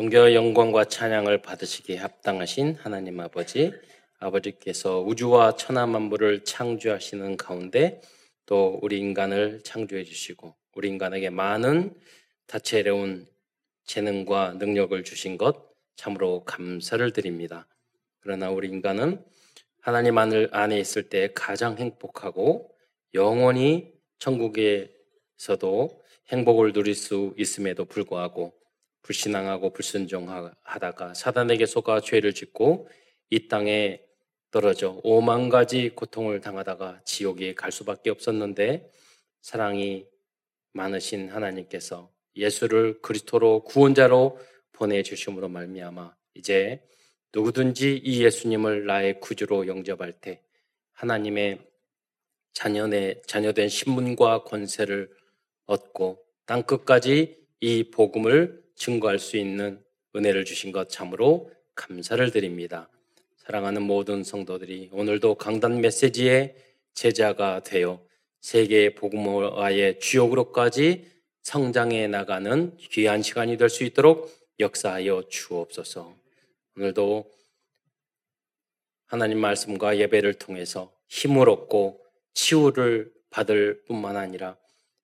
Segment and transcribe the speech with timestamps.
[0.00, 3.70] 존경의 영광과 찬양을 받으시기에 합당하신 하나님 아버지,
[4.18, 8.00] 아버지께서 우주와 천하 만물을 창조하시는 가운데
[8.46, 11.92] 또 우리 인간을 창조해 주시고 우리 인간에게 많은
[12.46, 13.26] 다채로운
[13.84, 17.68] 재능과 능력을 주신 것 참으로 감사를 드립니다.
[18.20, 19.22] 그러나 우리 인간은
[19.82, 22.74] 하나님 안에 있을 때 가장 행복하고
[23.12, 26.00] 영원히 천국에서도
[26.32, 28.59] 행복을 누릴 수 있음에도 불구하고
[29.02, 32.88] 불신앙하고 불순종하다가 사단에게 속아 죄를 짓고
[33.30, 34.00] 이 땅에
[34.50, 38.90] 떨어져 오만 가지 고통을 당하다가 지옥에 갈 수밖에 없었는데
[39.40, 40.06] 사랑이
[40.72, 44.38] 많으신 하나님께서 예수를 그리스도로 구원자로
[44.72, 46.82] 보내 주심으로 말미암아 이제
[47.34, 50.42] 누구든지 이 예수님을 나의 구주로 영접할 때
[50.92, 51.60] 하나님의
[52.52, 55.10] 자녀의 자녀된 신분과 권세를
[55.66, 59.84] 얻고 땅 끝까지 이 복음을 증거할 수 있는
[60.16, 62.88] 은혜를 주신 것 참으로 감사를 드립니다.
[63.36, 66.56] 사랑하는 모든 성도들이 오늘도 강단 메시지의
[66.94, 68.02] 제자가 되어
[68.40, 71.06] 세계 복음화의 주역으로까지
[71.42, 76.16] 성장해 나가는 귀한 시간이 될 수 있도록 역사하여 주옵소서.
[76.76, 77.30] 오늘도
[79.06, 82.02] 하나님 말씀과 예배를 통해서 힘을 얻고
[82.32, 84.56] 치유를 받을 뿐만 아니라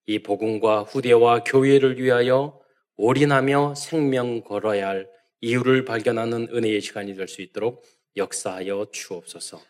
[0.07, 2.59] 이 복음과 후대와 교회를 위하여
[2.97, 5.09] 올인하며 생명 걸어야 할
[5.41, 7.85] 이유를 발견하는 은혜의 시간이 될 수 있도록
[8.17, 9.61] 역사하여 주옵소서.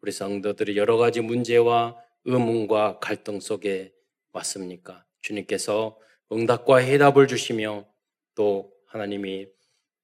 [0.00, 3.92] 우리 성도들이 여러 가지 문제와 의문과 갈등 속에
[4.32, 5.04] 왔습니까?
[5.20, 5.98] 주님께서
[6.30, 7.86] 응답과 해답을 주시며
[8.34, 9.48] 또 하나님이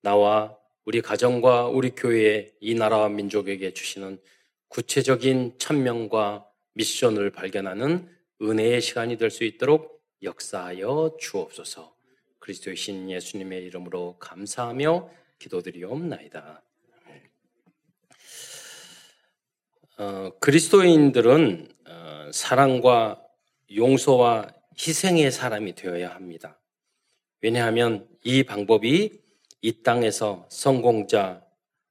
[0.03, 4.19] 나와 우리 가정과 우리 교회 이 나라와 민족에게 주시는
[4.69, 6.45] 구체적인 천명과
[6.75, 8.09] 미션을 발견하는
[8.41, 11.92] 은혜의 시간이 될 수 있도록 역사하여 주옵소서.
[12.43, 16.61] 그리스도의 신 예수님의 이름으로 감사하며 기도드리옵나이다.
[19.99, 23.25] 어, 그리스도인들은 어, 사랑과
[23.73, 26.59] 용서와 희생의 사람이 되어야 합니다.
[27.43, 29.21] 왜냐하면 이 방법이
[29.61, 31.47] 이 땅에서 성공자,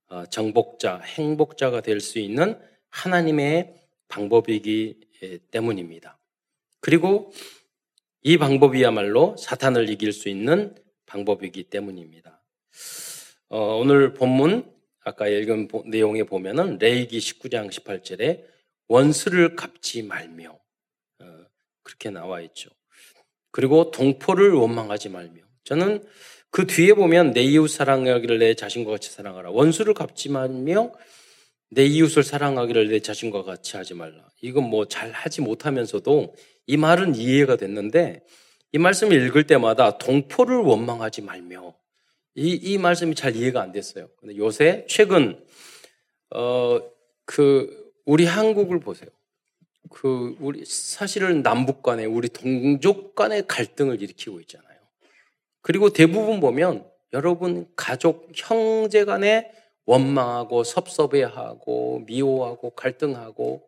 [0.10, 2.60] 어, 정복자, 행복자가 될 수 있는
[2.90, 3.76] 하나님의
[4.10, 5.00] 방법이기
[5.52, 6.18] 때문입니다.
[6.82, 7.32] 그리고
[8.24, 10.76] 이 방법이야말로 사탄을 이길 수 있는
[11.08, 12.44] 방법이기 때문입니다.
[13.50, 14.72] 어, 오늘 본문
[15.04, 18.44] 아까 읽은 내용에 보면은 레이기 19장 18절에
[18.88, 20.52] 원수를 갚지 말며
[21.20, 21.26] 어,
[21.82, 22.70] 그렇게 나와 있죠.
[23.50, 26.06] 그리고 동포를 원망하지 말며 저는
[26.52, 29.50] 그 뒤에 보면 내 이웃 사랑하기를 내 자신과 같이 사랑하라.
[29.50, 30.92] 원수를 갚지 말며
[31.72, 34.30] 내 이웃을 사랑하기를 내 자신과 같이 하지 말라.
[34.42, 36.36] 이건 뭐 잘 하지 못하면서도
[36.72, 38.24] 이 말은 이해가 됐는데
[38.72, 41.74] 이 말씀을 읽을 때마다 동포를 원망하지 말며
[42.36, 44.08] 이, 이 말씀이 잘 이해가 안 됐어요.
[44.20, 45.44] 근데 요새 최근
[46.30, 46.80] 어
[47.32, 49.10] 그 우리 한국을 보세요.
[49.90, 54.78] 그 우리 사실은 남북 간에 우리 동족 간의 갈등을 일으키고 있잖아요.
[55.62, 59.50] 그리고 대부분 보면 여러분 가족 형제 간에
[59.86, 63.66] 원망하고 섭섭해하고 미워하고 갈등하고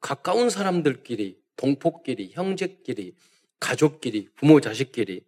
[0.00, 3.14] 가까운 사람들끼리 동포끼리 형제끼리
[3.60, 5.24] 가족끼리 부모 자식끼리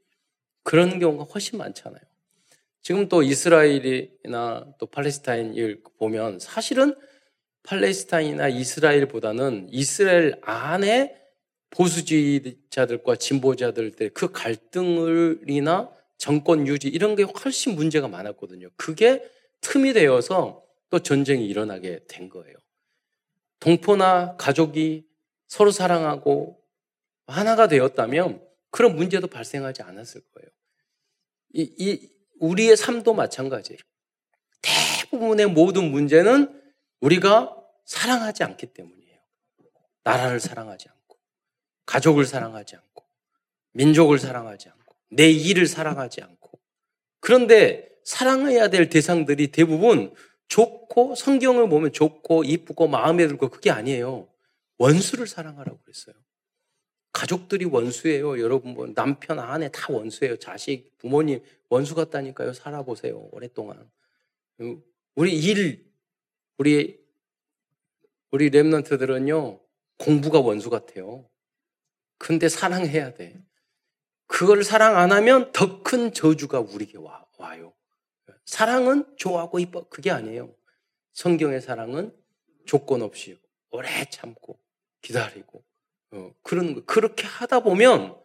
[0.63, 2.03] 그런 경우가 훨씬 많잖아요.
[2.83, 6.95] 지금 또 이스라엘이나 또 팔레스타인을 보면 사실은
[7.63, 11.17] 팔레스타인이나 이스라엘보다는 이스라엘 안에
[11.71, 18.69] 보수주의자들과 진보자들의 그 갈등을이나 정권 유지 이런 게 훨씬 문제가 많았거든요.
[18.77, 19.29] 그게
[19.61, 22.55] 틈이 되어서 또 전쟁이 일어나게 된 거예요.
[23.61, 25.07] 동포나 가족이
[25.49, 26.61] 서로 사랑하고
[27.27, 30.51] 하나가 되었다면 그런 문제도 발생하지 않았을 거예요.
[31.53, 32.11] 이, 이
[32.41, 33.79] 우리의 삶도 마찬가지예요.
[34.63, 36.61] 대부분의 모든 문제는
[37.01, 39.21] 우리가 사랑하지 않기 때문이에요.
[40.03, 41.19] 나라를 사랑하지 않고,
[41.87, 43.05] 가족을 사랑하지 않고,
[43.73, 46.59] 민족을 사랑하지 않고, 내 일을 사랑하지 않고.
[47.21, 50.15] 그런데 사랑해야 될 대상들이 대부분
[50.49, 54.29] 좋고 성경을 보면 좋고 이쁘고 마음에 들고 그게 아니에요.
[54.79, 56.15] 원수를 사랑하라고 그랬어요.
[57.13, 58.41] 가족들이 원수예요.
[58.41, 60.37] 여러분 뭐 남편 아내 다 원수예요.
[60.39, 62.53] 자식 부모님 원수 같다니까요.
[62.53, 63.29] 살아보세요.
[63.33, 63.89] 오랫동안
[65.15, 65.91] 우리 일
[66.59, 67.01] 우리
[68.31, 69.61] 우리 랩런트들은요
[69.99, 71.29] 공부가 원수 같아요.
[72.19, 73.41] 근데 사랑해야 돼.
[74.27, 77.75] 그걸 사랑 안 하면 더 큰 저주가 우리에게 와, 와요.
[78.47, 79.89] 사랑은 좋아하고 이뻐.
[79.89, 80.55] 그게 아니에요.
[81.13, 82.17] 성경의 사랑은
[82.67, 83.39] 조건 없이
[83.71, 84.59] 오래 참고
[85.05, 85.63] 기다리고
[86.13, 86.85] 어, 그런 거.
[86.85, 88.17] 그렇게 하다 보면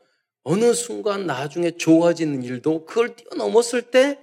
[0.43, 4.19] 어느 순간 나중에 좋아지는 일도 그걸 뛰어넘었을 때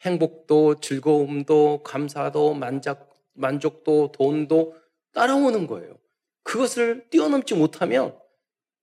[0.00, 4.74] 행복도 즐거움도 감사도 만족, 만족도 돈도
[5.12, 5.98] 따라오는 거예요.
[6.42, 8.18] 그것을 뛰어넘지 못하면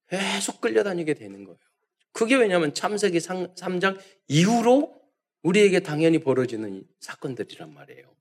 [0.09, 1.57] 계속 끌려다니게 되는 거예요.
[2.11, 4.95] 그게 왜냐하면 참세기 3장 이후로
[5.41, 8.16] 우리에게 당연히 벌어지는 사건들이란 말이에요.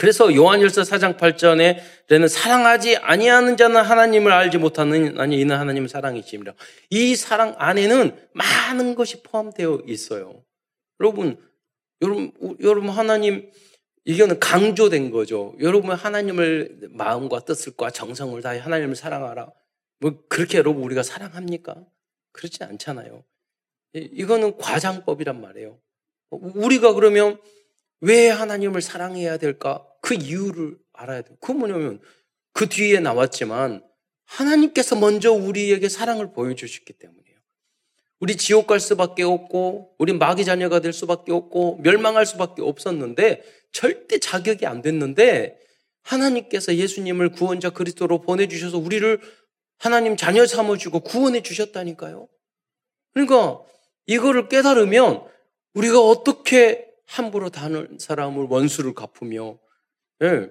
[0.00, 6.54] 그래서 요한일서 4장 8절에는 사랑하지 아니하는 자는 하나님을 알지 못하는 아니 이는 하나님을 사랑이심이라.
[6.88, 10.42] 이 사랑 안에는 많은 것이 포함되어 있어요.
[11.00, 11.38] 여러분,
[12.00, 12.32] 여러분,
[12.62, 13.52] 여러분 하나님
[14.06, 15.54] 이거는 강조된 거죠.
[15.60, 19.52] 여러분 하나님을 마음과 뜻과 정성을 다해 하나님을 사랑하라.
[19.98, 21.76] 뭐 그렇게 여러분 우리가 사랑합니까?
[22.32, 23.22] 그렇지 않잖아요.
[23.92, 25.78] 이거는 과장법이란 말이에요.
[26.30, 27.38] 우리가 그러면
[28.00, 29.86] 왜 하나님을 사랑해야 될까?
[30.00, 31.36] 그 이유를 알아야 돼요.
[31.40, 32.00] 그 뭐냐면
[32.52, 33.82] 그 뒤에 나왔지만
[34.24, 37.38] 하나님께서 먼저 우리에게 사랑을 보여주셨기 때문이에요.
[38.20, 43.42] 우리 지옥 갈 수밖에 없고, 우리 마귀 자녀가 될 수밖에 없고, 멸망할 수밖에 없었는데,
[43.72, 45.58] 절대 자격이 안 됐는데,
[46.02, 49.20] 하나님께서 예수님을 구원자 그리스도로 보내주셔서 우리를
[49.78, 52.28] 하나님 자녀 삼아주고 구원해 주셨다니까요.
[53.14, 53.60] 그러니까
[54.06, 55.24] 이거를 깨달으면
[55.74, 59.58] 우리가 어떻게 함부로 다른 사람을 원수를 갚으며,
[60.22, 60.48] 예.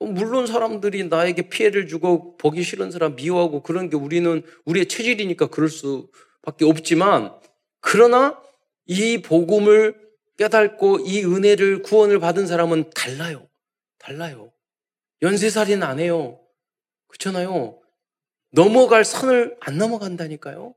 [0.00, 5.68] 물론 사람들이 나에게 피해를 주고 보기 싫은 사람 미워하고 그런 게 우리는 우리의 체질이니까 그럴
[5.68, 7.32] 수밖에 없지만,
[7.80, 8.40] 그러나
[8.86, 9.94] 이 복음을
[10.38, 13.48] 깨닫고 이 은혜를 구원을 받은 사람은 달라요.
[13.98, 14.50] 달라요.
[15.20, 16.40] 연쇄살인 안 해요.
[17.08, 17.78] 그렇잖아요.
[18.50, 20.74] 넘어갈 선을 안 넘어간다니까요.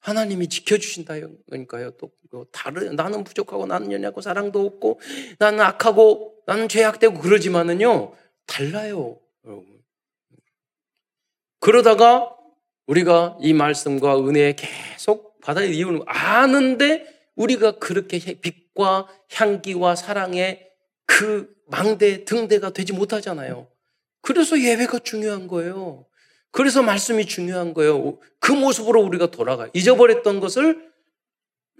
[0.00, 1.92] 하나님이 지켜주신다니까요.
[1.92, 2.10] 또
[2.52, 5.00] 다른 나는 부족하고 나는 연약하고 사랑도 없고
[5.38, 8.14] 나는 악하고 나는 죄악되고 그러지만은요
[8.46, 9.82] 달라요, 여러분.
[11.60, 12.34] 그러다가
[12.86, 17.06] 우리가 이 말씀과 은혜에 계속 받아야 이유는 아는데
[17.36, 20.70] 우리가 그렇게 빛과 향기와 사랑의
[21.06, 23.68] 그 망대 등대가 되지 못하잖아요.
[24.22, 26.06] 그래서 예배가 중요한 거예요.
[26.50, 28.18] 그래서 말씀이 중요한 거예요.
[28.40, 29.70] 그 모습으로 우리가 돌아가요.
[29.74, 30.90] 잊어버렸던 것을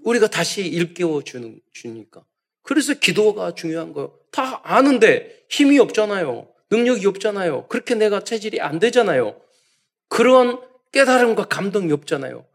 [0.04, 2.24] 우리가 다시 일깨워 주는, 주니까.
[2.62, 4.18] 그래서 기도가 중요한 거예요.
[4.30, 6.48] 다 아는데 힘이 없잖아요.
[6.70, 7.66] 능력이 없잖아요.
[7.68, 9.40] 그렇게 내가 체질이 안 되잖아요.
[10.08, 10.60] 그런
[10.92, 12.46] 깨달음과 감동이 없잖아요.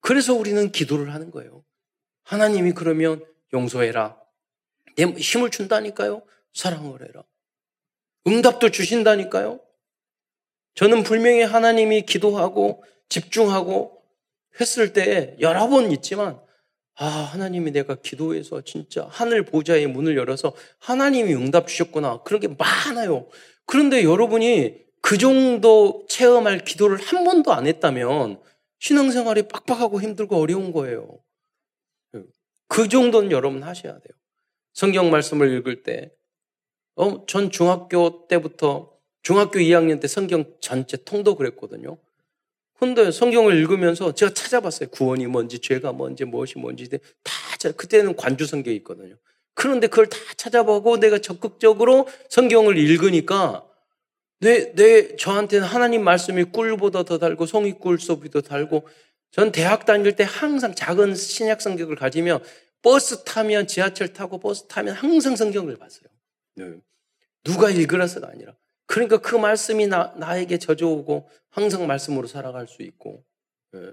[0.00, 1.64] 그래서 우리는 기도를 하는 거예요.
[2.22, 4.16] 하나님이 그러면 용서해라.
[4.96, 6.22] 내 힘을 준다니까요.
[6.52, 7.22] 사랑을 해라.
[8.26, 9.60] 응답도 주신다니까요.
[10.76, 14.02] 저는 분명히 하나님이 기도하고 집중하고
[14.60, 16.40] 했을 때 여러 번 있지만
[16.98, 22.22] 아, 하나님이 내가 기도해서 진짜 하늘 보좌의 문을 열어서 하나님이 응답 주셨구나.
[22.22, 23.28] 그런 게 많아요.
[23.66, 28.40] 그런데 여러분이 그 정도 체험할 기도를 한 번도 안 했다면
[28.78, 31.18] 신앙생활이 빡빡하고 힘들고 어려운 거예요.
[32.68, 34.16] 그 정도는 여러분 하셔야 돼요.
[34.72, 36.12] 성경 말씀을 읽을 때,
[36.96, 41.98] 어, 전 중학교 때부터 중학교 2학년 때 성경 전체 통독을 했거든요.
[42.78, 44.90] 근데 성경을 읽으면서 제가 찾아봤어요.
[44.90, 46.88] 구원이 뭔지, 죄가 뭔지, 무엇이 뭔지.
[46.88, 49.16] 다, 그때는 관주 성경이 있거든요.
[49.54, 53.66] 그런데 그걸 다 찾아보고 내가 적극적으로 성경을 읽으니까
[54.40, 58.86] 내, 내, 저한테는 하나님 말씀이 꿀보다 더 달고 송이 꿀 소비도 달고
[59.30, 62.40] 전 대학 다닐 때 항상 작은 신약 성경을 가지며
[62.82, 66.08] 버스 타면 지하철 타고 버스 타면 항상 성경을 봤어요.
[66.56, 66.74] 네.
[67.42, 68.54] 누가 읽으라서가 아니라.
[68.86, 73.24] 그러니까 그 말씀이 나, 나에게 젖어오고 항상 말씀으로 살아갈 수 있고.
[73.74, 73.92] 예.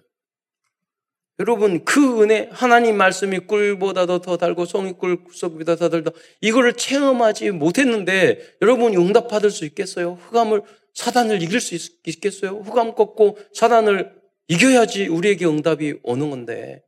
[1.40, 8.40] 여러분 그 은혜 하나님 말씀이 꿀보다도 더 달고 송이꿀 섭보다 더 달다 이거를 체험하지 못했는데
[8.62, 10.20] 여러분이 응답 받을 수 있겠어요?
[10.22, 10.62] 흑암을
[10.94, 14.14] 사단을 이길 수 있, 겠어요 흑암 꺾고 사단을
[14.48, 16.84] 이겨야지 우리에게 응답이 오는 건데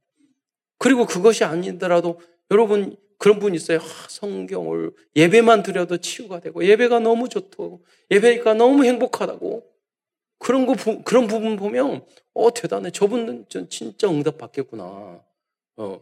[0.77, 2.19] 그리고 그것이 아니더라도
[2.51, 3.79] 여러분 그런 분 있어요.
[3.79, 9.63] 아, 성경을 예배만 드려도 치유가 되고 예배가 너무 좋다고 예배가 너무 행복하다고
[10.39, 12.91] 그런 거 그런 부분 보면 어 대단해.
[12.91, 15.21] 저분은 진짜 응답 받겠구나.
[15.77, 16.01] 어.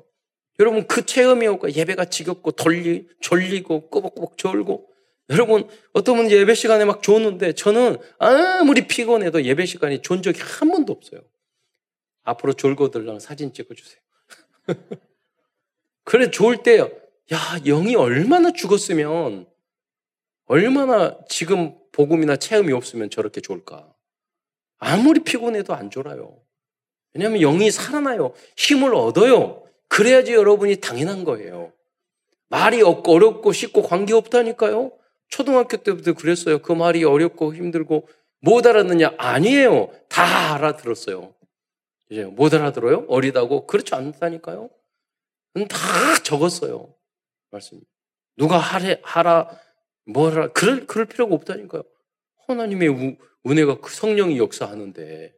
[0.60, 4.90] 여러분 그 체험이 오고 예배가 지겹고 돌리 졸리고 꼬박꼬박 졸고
[5.30, 10.70] 여러분 어떤 분 예배 시간에 막 좋는데 저는 아무리 피곤해도 예배 시간이 좋은 적이 한
[10.70, 11.22] 번도 없어요.
[12.24, 14.00] 앞으로 졸고 들랑 사진 찍어 주세요.
[16.04, 16.90] 그래 좋을 때요.
[17.32, 19.48] 야, 영이 얼마나 죽었으면,
[20.46, 23.94] 얼마나 지금 복음이나 체험이 없으면 저렇게 좋을까?
[24.78, 26.42] 아무리 피곤해도 안 졸아요.
[27.14, 28.34] 왜냐하면 영이 살아나요.
[28.58, 29.64] 힘을 얻어요.
[29.88, 31.72] 그래야지 여러분이 당연한 거예요.
[32.50, 34.92] 말이 없고 어렵고 쉽고 관계 없다니까요.
[35.30, 36.62] 초등학교 때부터 그랬어요.
[36.62, 38.08] 그 말이 어렵고 힘들고
[38.42, 39.14] 못 알아듣냐?
[39.18, 39.90] 아니에요.
[40.10, 41.34] 다 알아들었어요.
[42.10, 43.06] 이제 못 알아들어요?
[43.08, 43.66] 어리다고?
[43.66, 44.70] 그렇지 않다니까요.
[45.70, 45.78] 다
[46.24, 46.94] 적었어요.
[47.54, 47.80] 말씀.
[48.36, 49.50] 누가 하래, 하라,
[50.06, 51.84] 뭐라, 그럴, 그럴 필요가 없다니까요.
[52.48, 53.16] 하나님의 우,
[53.48, 55.34] 은혜가 그 성령이 역사하는데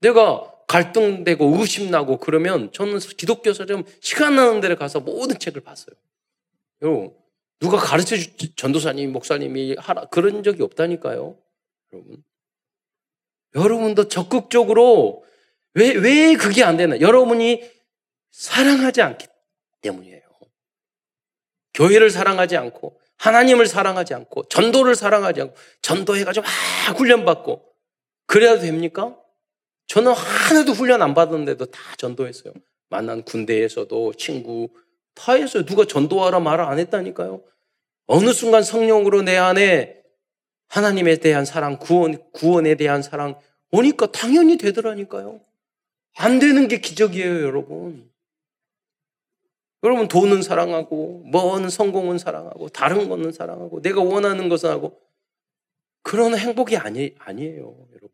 [0.00, 5.94] 내가 갈등되고 의심나고 그러면 저는 기독교서좀 시간 나는 데를 가서 모든 책을 봤어요.
[6.80, 7.14] 여러분,
[7.60, 11.36] 누가 가르쳐 주, 전도사님, 목사님이 하라, 그런 적이 없다니까요.
[11.92, 12.24] 여러분.
[13.54, 15.24] 여러분도 적극적으로
[15.74, 17.00] 왜, 왜 그게 안 되나?
[17.00, 17.62] 여러분이
[18.30, 19.26] 사랑하지 않기
[19.82, 20.21] 때문이에요.
[21.74, 26.44] 교회를 사랑하지 않고, 하나님을 사랑하지 않고, 전도를 사랑하지 않고, 전도해가지고
[26.86, 27.64] 막 훈련받고,
[28.26, 29.16] 그래야 됩니까?
[29.86, 32.54] 저는 하나도 훈련 안 받았는데도 다 전도했어요.
[32.88, 34.68] 만난 군대에서도 친구
[35.14, 35.64] 다 했어요.
[35.64, 37.42] 누가 전도하라 말을 안 했다니까요.
[38.06, 40.02] 어느 순간 성령으로 내 안에
[40.68, 43.38] 하나님에 대한 사랑, 구원, 구원에 대한 사랑
[43.70, 45.40] 오니까 당연히 되더라니까요.
[46.16, 48.10] 안 되는 게 기적이에요, 여러분.
[49.84, 55.00] 여러분 돈은 사랑하고, 먼 성공은 사랑하고, 다른 거는 사랑하고, 내가 원하는 것은 하고,
[56.02, 58.10] 그런 행복이 아니, 아니에요, 여러분.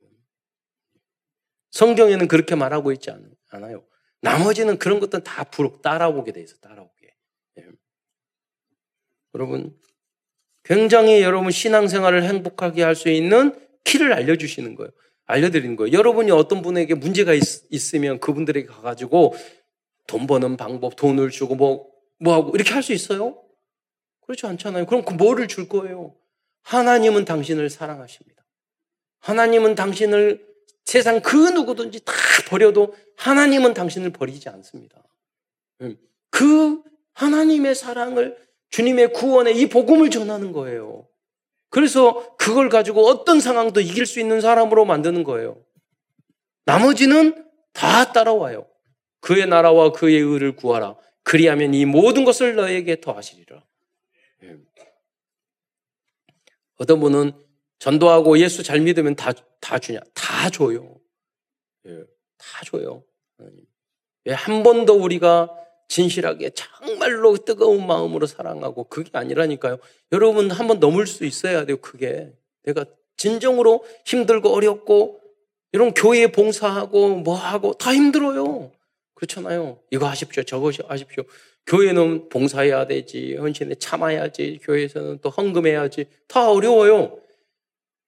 [1.70, 3.84] 성경에는 그렇게 말하고 있지 않 아요.
[4.20, 7.14] 나머지는 그런 것들은 다 부록 따라오게 돼 있어, 따라오게.
[7.58, 7.66] 예.
[9.34, 9.78] 여러분,
[10.64, 14.90] 굉장히 여러분 신앙생활을 행복하게 할 수 있는 키를 알려주시는 거예요.
[15.24, 15.96] 알려드리는 거예요.
[15.96, 19.34] 여러분이 어떤 분에게 문제가 있, 으면 그분들에게 가가지고
[20.08, 21.88] 돈 버는 방법, 돈을 주고 뭐,
[22.18, 23.40] 뭐 하고 이렇게 할 수 있어요?
[24.22, 24.86] 그렇지 않잖아요.
[24.86, 26.16] 그럼 그 뭐를 줄 거예요?
[26.62, 28.44] 하나님은 당신을 사랑하십니다.
[29.20, 30.44] 하나님은 당신을
[30.84, 32.12] 세상 그 누구든지 다
[32.48, 35.02] 버려도 하나님은 당신을 버리지 않습니다.
[35.82, 35.98] 음,
[36.30, 38.36] 그 하나님의 사랑을
[38.70, 41.06] 주님의 구원에 이 복음을 전하는 거예요.
[41.70, 45.62] 그래서 그걸 가지고 어떤 상황도 이길 수 있는 사람으로 만드는 거예요.
[46.64, 48.66] 나머지는 다 따라와요.
[49.20, 50.96] 그의 나라와 그의 의를 구하라.
[51.22, 53.62] 그리하면 이 모든 것을 너에게 더하시리라.
[54.44, 54.56] 예.
[56.76, 57.32] 어떤 분은
[57.78, 60.00] 전도하고 예수 잘 믿으면 다, 다 주냐?
[60.14, 60.96] 다 줘요.
[61.86, 62.04] 예,
[62.36, 63.04] 다 줘요.
[64.24, 65.48] 왜 한 번도 우리가
[65.88, 69.78] 진실하게 정말로 뜨거운 마음으로 사랑하고 그게 아니라니까요.
[70.12, 71.78] 여러분 한 번 넘을 수 있어야 돼요.
[71.78, 72.32] 그게
[72.64, 72.84] 내가
[73.16, 75.20] 진정으로 힘들고 어렵고
[75.72, 78.70] 이런 교회에 봉사하고 뭐 하고 다 힘들어요.
[79.18, 79.80] 그렇잖아요.
[79.90, 80.42] 이거 하십시오.
[80.44, 81.24] 저거 하십시오.
[81.66, 83.36] 교회는 봉사해야 되지.
[83.36, 84.60] 헌신에 참아야지.
[84.62, 86.06] 교회에서는 또 헌금해야지.
[86.28, 87.18] 다 어려워요.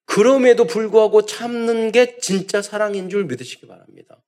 [0.07, 4.23] 그럼에도 불구하고 참는 게 진짜 사랑인 줄 믿으시기 바랍니다.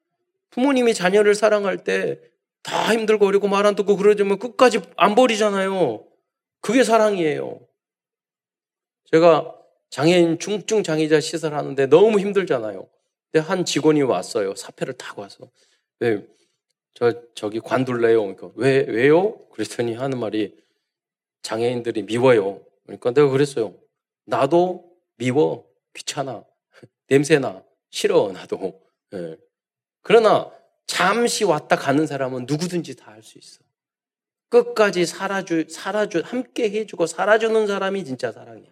[0.51, 6.05] 부모님이 자녀를 사랑할 때 다 힘들고 어렵고 말 안 듣고 그러지만 끝까지 안 버리잖아요.
[6.61, 7.61] 그게 사랑이에요.
[9.11, 9.55] 제가
[9.91, 12.89] 장애인 중증 장애자 시설하는데 너무 힘들잖아요.
[13.31, 14.55] 근데 한 직원이 왔어요.
[14.55, 15.51] 사표를 타고 와서.
[16.01, 16.25] 네,
[16.95, 18.21] 저, 저기 관둘래요.
[18.23, 19.39] 그러니까 왜, 왜요?
[19.51, 20.57] 그랬더니 하는 말이
[21.43, 22.65] 장애인들이 미워요.
[22.85, 23.75] 그러니까 내가 그랬어요.
[24.27, 25.67] 나도 미워.
[25.95, 26.45] 귀찮아.
[27.09, 27.65] 냄새나.
[27.91, 28.31] 싫어.
[28.33, 28.81] 나도.
[29.11, 29.37] 네.
[30.03, 30.51] 그러나
[30.87, 33.61] 잠시 왔다 가는 사람은 누구든지 다 할 수 있어.
[34.49, 38.69] 끝까지 살아주, 살아주, 함께 해주고 살아주는 사람이 진짜 사랑이야.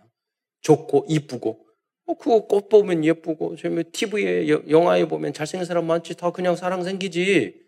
[0.61, 1.67] 좋고, 이쁘고.
[2.07, 3.57] 어, 그거 꽃 보면 예쁘고,
[3.93, 6.17] TV에, 영화에 보면 잘생긴 사람 많지.
[6.17, 7.59] 다 그냥 사랑 생기지.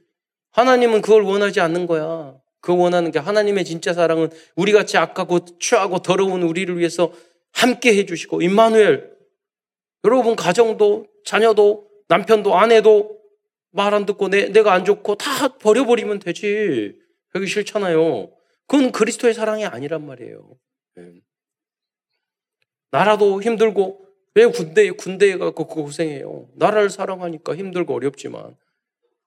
[0.52, 2.36] 하나님은 그걸 원하지 않는 거야.
[2.60, 7.12] 그 원하는 게 하나님의 진짜 사랑은 우리 같이 악하고 취하고 더러운 우리를 위해서
[7.52, 9.10] 함께 해주시고, 임마누엘.
[10.04, 13.22] 여러분 가정도, 자녀도, 남편도, 아내도
[13.72, 16.98] 말 안 듣고 내, 내가 안 좋고 다 버려버리면 되지.
[17.30, 18.30] 그기 싫잖아요.
[18.66, 20.56] 그건 그리스도의 사랑이 아니란 말이에요.
[20.96, 21.12] 네.
[22.90, 26.48] 나라도 힘들고 왜 군대에 군대에 가고 고생해요.
[26.54, 28.56] 나라를 사랑하니까 힘들고 어렵지만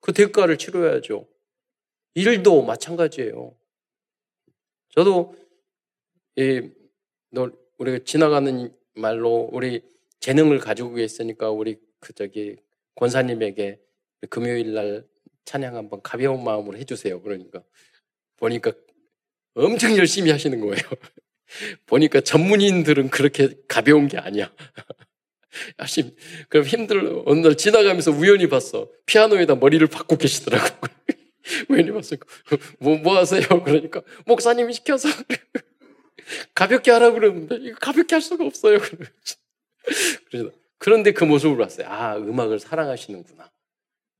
[0.05, 1.27] 그 대가를 치러야죠.
[2.13, 3.55] 일도 마찬가지예요.
[4.89, 5.35] 저도
[6.35, 6.69] 이
[7.79, 9.81] 우리가 지나가는 말로 우리
[10.19, 12.55] 재능을 가지고 계으니까 우리 그 저기
[12.93, 13.81] 권사님에게
[14.29, 15.07] 금요일 날
[15.45, 17.23] 찬양 한번 가벼운 마음으로 해주세요.
[17.23, 17.63] 그러니까
[18.37, 18.73] 보니까
[19.55, 20.83] 엄청 열심히 하시는 거예요.
[21.87, 24.53] 보니까 전문인들은 그렇게 가벼운 게 아니야.
[25.79, 26.11] 열심
[26.49, 28.89] 그럼 힘들 어느 날 지나가면서 우연히 봤어.
[29.05, 30.67] 피아노에다 머리를 박고 계시더라고.
[31.69, 32.15] 우연히 봤어.
[32.79, 33.41] 뭐, 뭐 하세요?
[33.63, 35.09] 그러니까 목사님이 시켜서
[36.53, 38.79] 가볍게 하라 그러는데 이거 가볍게 할 수가 없어요.
[40.29, 41.87] 그래서 그런데 그 모습을 봤어요.
[41.87, 43.51] 아 음악을 사랑하시는구나.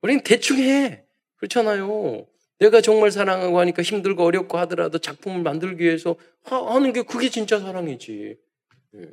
[0.01, 1.03] 우린 대충 해.
[1.37, 2.27] 그렇잖아요.
[2.59, 8.37] 내가 정말 사랑하고 하니까 힘들고 어렵고 하더라도 작품을 만들기 위해서 하는 게 그게 진짜 사랑이지.
[8.95, 9.09] 예.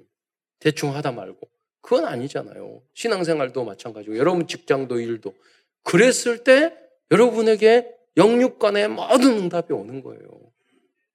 [0.60, 1.51] 대충 하다 말고.
[1.82, 2.80] 그건 아니잖아요.
[2.94, 5.34] 신앙생활도 마찬가지고, 여러분 직장도 일도.
[5.82, 6.72] 그랬을 때
[7.10, 10.20] 여러분에게 영육간의 모든 응답이 오는 거예요.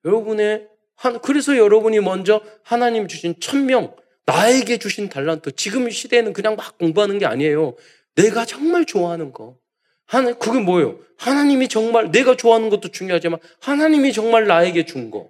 [0.05, 3.95] 여러분의 한, 그래서 여러분이 먼저 하나님 주신 천명,
[4.25, 7.75] 나에게 주신 달란트, 지금 시대에는 그냥 막 공부하는 게 아니에요.
[8.15, 9.57] 내가 정말 좋아하는 거.
[10.05, 10.99] 하나, 그게 뭐예요?
[11.17, 15.29] 하나님이 정말, 내가 좋아하는 것도 중요하지만, 하나님이 정말 나에게 준 거.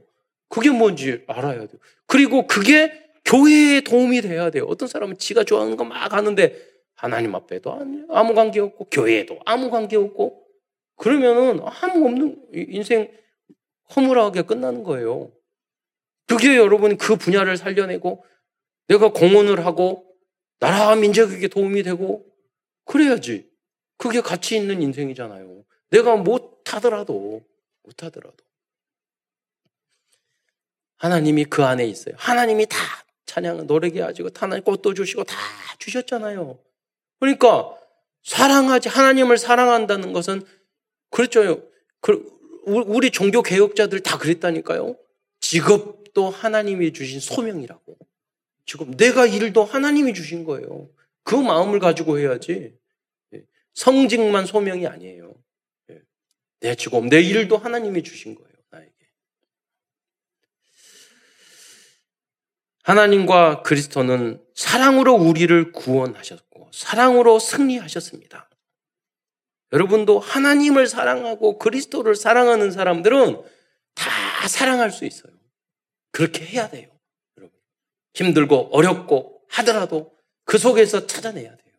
[0.49, 1.79] 그게 뭔지 알아야 돼요.
[2.05, 4.65] 그리고 그게 교회에 도움이 돼야 돼요.
[4.67, 6.55] 어떤 사람은 지가 좋아하는 거 막 하는데,
[6.95, 7.79] 하나님 앞에도
[8.09, 10.47] 아무 관계 없고, 교회에도 아무 관계 없고,
[10.95, 13.11] 그러면은 아무 없는 인생
[13.95, 15.31] 허물하게 끝나는 거예요.
[16.25, 18.25] 그게 여러분 그 분야를 살려내고
[18.87, 20.05] 내가 공헌을 하고
[20.59, 22.25] 나라 민족에게 도움이 되고
[22.85, 23.49] 그래야지.
[23.97, 25.63] 그게 가치 있는 인생이잖아요.
[25.91, 27.43] 내가 못하더라도
[27.83, 28.37] 못하더라도
[30.97, 32.15] 하나님이 그 안에 있어요.
[32.17, 32.77] 하나님이 다
[33.27, 35.35] 찬양 노래게 하시고 하나님 꽃도 주시고 다
[35.77, 36.57] 주셨잖아요.
[37.19, 37.77] 그러니까
[38.23, 40.43] 사랑하지 하나님을 사랑한다는 것은
[41.11, 41.69] 그렇죠.
[42.01, 42.25] 그,
[42.65, 44.97] 우리 종교 개혁자들 다 그랬다니까요.
[45.39, 47.97] 직업도 하나님이 주신 소명이라고.
[48.65, 50.89] 지금 내가 일도 하나님이 주신 거예요.
[51.23, 52.77] 그 마음을 가지고 해야지.
[53.33, 53.43] 예.
[53.73, 55.33] 성직만 소명이 아니에요.
[55.91, 56.01] 예.
[56.59, 58.51] 내 직업, 내 일도 하나님이 주신 거예요.
[58.69, 58.91] 나에게.
[62.87, 68.49] 하나님과 그리스도는 사랑으로 우리를 구원하셨고, 사랑으로 승리하셨습니다.
[69.73, 73.41] 여러분도 하나님을 사랑하고 그리스도를 사랑하는 사람들은
[73.93, 75.33] 다 사랑할 수 있어요.
[76.11, 76.87] 그렇게 해야 돼요.
[77.37, 77.59] 여러분.
[78.13, 80.15] 힘들고 어렵고 하더라도
[80.45, 81.75] 그 속에서 찾아내야 돼요.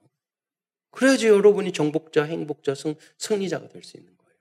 [0.90, 4.34] 그래야지 여러분이 정복자, 행복자, 승, 승리자가 될 수 있는 거예요.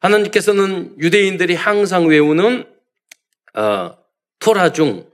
[0.00, 2.74] 하나님께서는 유대인들이 항상 외우는
[3.54, 3.97] 어,
[4.40, 5.06] 토라 중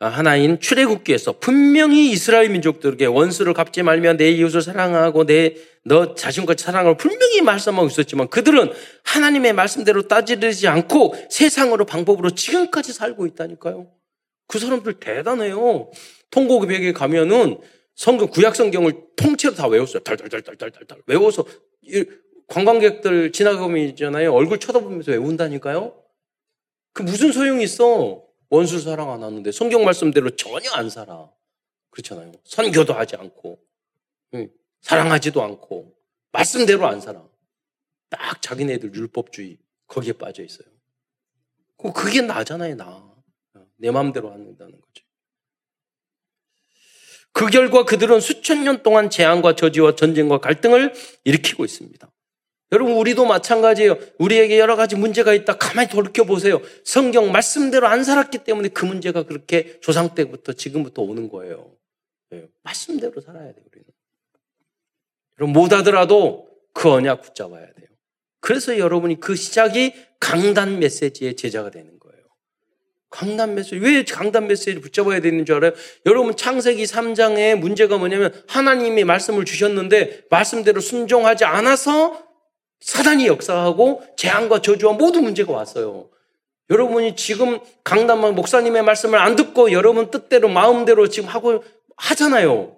[0.00, 5.54] 아, 하나인 출애굽기에서 분명히 이스라엘 민족들에게 원수를 갚지 말며 내 이웃을 사랑하고 내
[5.88, 8.70] 너 자신과 사랑을 분명히 말씀하고 있었지만 그들은
[9.04, 13.90] 하나님의 말씀대로 따지지 않고 세상으로 방법으로 지금까지 살고 있다니까요.
[14.46, 15.90] 그 사람들 대단해요.
[16.30, 17.58] 통곡벽에 가면은
[17.96, 20.00] 성경 구약 성경을 통째로 다 외웠어요.
[20.00, 21.44] 달달달달달달 외워서
[22.48, 24.32] 관광객들 지나가면 있잖아요.
[24.32, 25.94] 얼굴 쳐다보면서 외운다니까요.
[26.92, 28.22] 그 무슨 소용이 있어?
[28.50, 31.30] 원수 사랑 안 하는데 성경 말씀대로 전혀 안 살아.
[31.90, 32.32] 그렇잖아요.
[32.44, 33.60] 선교도 하지 않고
[34.80, 35.94] 사랑하지도 않고
[36.32, 37.26] 말씀대로 안 살아.
[38.08, 40.68] 딱 자기네들 율법주의 거기에 빠져 있어요.
[41.94, 43.14] 그게 나잖아요, 나.
[43.76, 45.04] 내 마음대로 한다는 거죠.
[47.32, 50.92] 그 결과 그들은 수천 년 동안 재앙과 저지와 전쟁과 갈등을
[51.24, 52.10] 일으키고 있습니다.
[52.72, 53.96] 여러분, 우리도 마찬가지예요.
[54.18, 55.56] 우리에게 여러 가지 문제가 있다.
[55.56, 56.60] 가만히 돌이켜 보세요.
[56.84, 61.72] 성경 말씀대로 안 살았기 때문에 그 문제가 그렇게 조상 때부터 지금부터 오는 거예요.
[62.30, 63.86] 네, 말씀대로 살아야 돼요, 우리는.
[65.38, 67.88] 여러분, 못 하더라도 그 언약 붙잡아야 돼요.
[68.40, 72.18] 그래서 여러분이 그 시작이 강단 메시지의 제자가 되는 거예요.
[73.08, 73.76] 강단 메시지.
[73.76, 75.72] 왜 강단 메시지를 붙잡아야 되는 줄 알아요?
[76.04, 82.27] 여러분, 창세기 3장의 문제가 뭐냐면 하나님이 말씀을 주셨는데 말씀대로 순종하지 않아서
[82.80, 86.08] 사단이 역사하고 재앙과 저주와 모든 문제가 왔어요.
[86.70, 91.64] 여러분이 지금 강남만 목사님의 말씀을 안 듣고 여러분 뜻대로 마음대로 지금 하고
[91.96, 92.76] 하잖아요.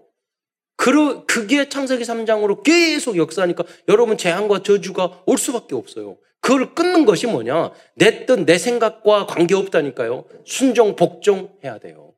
[0.77, 6.17] 그, 그게 창세기 3장으로 계속 역사하니까 여러분 재앙과 저주가 올 수밖에 없어요.
[6.41, 7.73] 그걸 끊는 것이 뭐냐?
[7.97, 10.25] 내 뜻, 내 생각과 관계없다니까요.
[10.47, 12.15] 순종, 복종해야 돼요.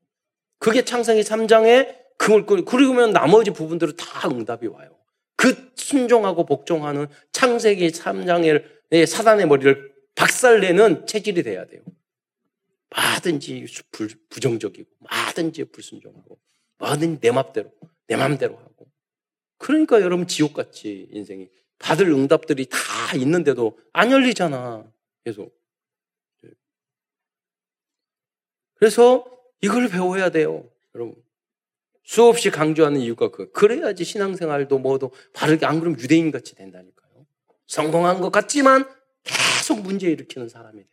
[0.61, 4.91] 그게 창세기 3장에 그걸, 그러면 나머지 부분들은 다 응답이 와요.
[5.43, 11.83] 그 순종하고 복종하는 창세기 3장의 사단의 머리를 박살내는 체질이 돼야 돼요.
[12.95, 13.67] 뭐든지
[14.29, 16.39] 부정적이고, 뭐든지 불순종하고,
[16.79, 17.73] 뭐든지 내 맘대로,
[18.07, 18.87] 내 맘대로 하고.
[19.59, 21.49] 그러니까 여러분 지옥같이 인생이
[21.81, 22.79] 받을 응답들이 다
[23.17, 24.89] 있는데도 안 열리잖아.
[25.25, 25.61] 계속.
[28.75, 29.27] 그래서
[29.61, 30.71] 이걸 배워야 돼요.
[30.95, 31.21] 여러분.
[32.05, 37.27] 수없이 강조하는 이유가 그 그래야지 신앙생활도 뭐도 바르게 안 그러면 유대인 같이 된다니까요.
[37.67, 38.85] 성공한 것 같지만
[39.25, 40.93] 계속 문제 일으키는 사람이 돼요.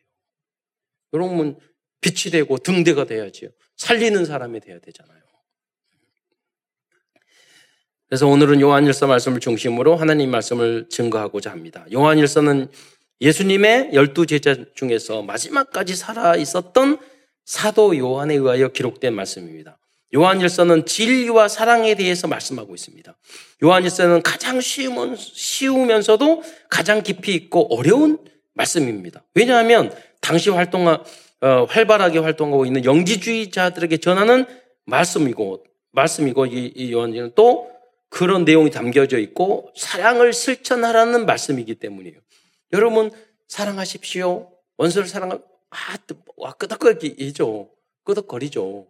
[1.13, 1.58] 여러분
[2.02, 3.50] 빛이 되고 등대가 돼야지요.
[3.76, 5.19] 살리는 사람이 돼야 되잖아요.
[8.08, 11.86] 그래서 오늘은 요한일서 말씀을 중심으로 하나님 말씀을 증거하고자 합니다.
[11.91, 12.69] 요한일서는
[13.22, 17.00] 예수님의 열두 제자 중에서 마지막까지 살아 있었던
[17.45, 19.79] 사도 요한에 의하여 기록된 말씀입니다.
[20.13, 23.15] 요한일서는 진리와 사랑에 대해서 말씀하고 있습니다.
[23.63, 28.17] 요한일서는 가장 쉬우면, 쉬우면서도 가장 깊이 있고 어려운
[28.54, 29.24] 말씀입니다.
[29.36, 34.45] 왜냐하면 당시 활동, 어, 활발하게 활동하고 있는 영지주의자들에게 전하는
[34.86, 37.69] 말씀이고, 말씀이고, 이, 이 요한일서는 또
[38.10, 42.19] 그런 내용이 담겨져 있고, 사랑을 실천하라는 말씀이기 때문이에요.
[42.74, 43.12] 여러분,
[43.48, 44.52] 사랑하십시오.
[44.78, 45.98] 원수를 사랑하, 아,
[46.38, 47.69] 와, 끄덕거리죠.
[48.04, 48.88] 끄덕거리죠.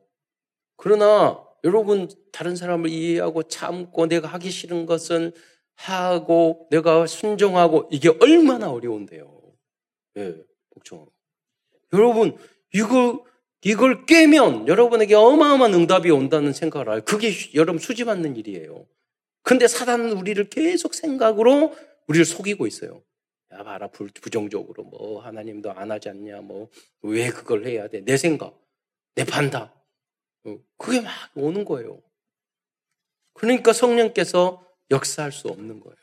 [0.79, 5.33] 그러나 여러분, 다른 사람을 이해하고 참고 내가 하기 싫은 것은
[5.75, 9.41] 하고 내가 순종하고 이게 얼마나 어려운데요.
[10.17, 10.35] 예,
[10.69, 11.05] 복종.
[11.91, 12.37] 여러분,
[12.73, 13.19] 이걸,
[13.61, 17.01] 이걸 깨면 여러분에게 어마어마한 응답이 온다는 생각을 알아요.
[17.03, 18.87] 그게 여러분 수집받는 일이에요.
[19.43, 21.75] 근데 사단은 우리를 계속 생각으로
[22.07, 23.03] 우리를 속이고 있어요.
[23.51, 24.83] 야, 봐라, 부정적으로.
[24.83, 26.39] 뭐, 하나님도 안 하지 않냐.
[26.39, 26.69] 뭐,
[27.01, 27.99] 왜 그걸 해야 돼?
[28.05, 28.57] 내 생각,
[29.15, 29.71] 내 판단.
[30.45, 32.01] 어, 그게 막 오는 거예요.
[33.33, 35.95] 그러니까 성령께서 역사할 수 없는 거예요.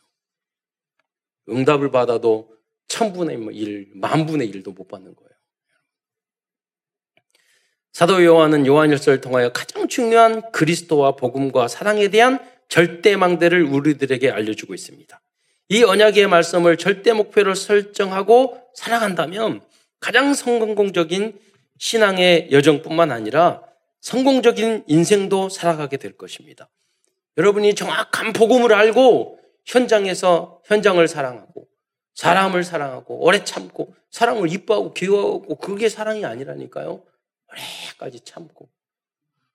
[1.48, 2.56] 응답을 받아도
[2.88, 5.30] 천분의 뭐 일, 만분의 일도 못 받는 거예요.
[7.92, 15.20] 사도 요한은 요한일서를 통하여 가장 중요한 그리스도와 복음과 사랑에 대한 절대망대를 우리들에게 알려주고 있습니다.
[15.68, 19.62] 이 언약의 말씀을 절대 목표로 설정하고 살아간다면
[19.98, 21.38] 가장 성공적인
[21.78, 23.65] 신앙의 여정뿐만 아니라
[24.06, 26.68] 성공적인 인생도 살아가게 될 것입니다.
[27.36, 31.66] 여러분이 정확한 복음을 알고 현장에서 현장을 사랑하고
[32.14, 37.04] 사람을 사랑하고 오래 참고 사랑을 이뻐하고 귀여워하고 그게 사랑이 아니라니까요.
[37.50, 38.68] 오래까지 참고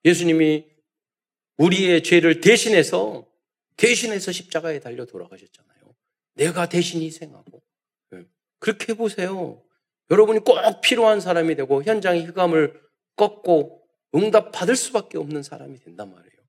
[0.03, 0.65] 예수님이
[1.55, 3.25] 우리의 죄를 대신해서
[3.77, 5.95] 대신해서 십자가에 달려 돌아가셨잖아요.
[6.33, 7.61] 내가 대신 희생하고
[8.15, 8.25] 예.
[8.59, 9.63] 그렇게 해보세요.
[10.09, 12.81] 여러분이 꼭 필요한 사람이 되고 현장의 흑암을
[13.15, 13.80] 꺾고
[14.15, 16.41] 응답 받을 수밖에 없는 사람이 된단 말이에요.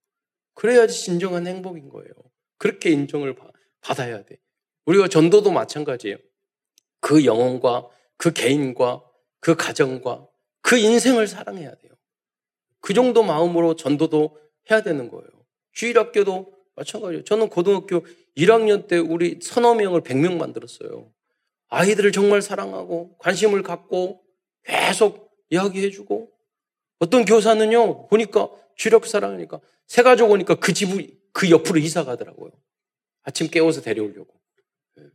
[0.54, 2.10] 그래야지 진정한 행복인 거예요.
[2.58, 3.36] 그렇게 인정을
[3.80, 4.38] 받아야 돼.
[4.86, 6.16] 우리가 전도도 마찬가지예요.
[7.00, 9.02] 그 영혼과 그 개인과
[9.40, 10.28] 그 가정과
[10.60, 11.92] 그 인생을 사랑해야 돼요.
[12.80, 14.38] 그 정도 마음으로 전도도
[14.70, 15.28] 해야 되는 거예요.
[15.72, 17.24] 주일학교도 마찬가지예요.
[17.24, 18.04] 저는 고등학교
[18.36, 21.12] 1학년 때 우리 서너 명을 100명 만들었어요.
[21.68, 24.22] 아이들을 정말 사랑하고 관심을 갖고
[24.64, 26.30] 계속 이야기해주고
[27.02, 32.52] 어떤 교사는요 보니까 주력 사랑하니까 새 가족 오니까 그 집을 그 옆으로 이사 가더라고요.
[33.22, 34.32] 아침 깨워서 데려오려고.
[34.94, 35.06] 네.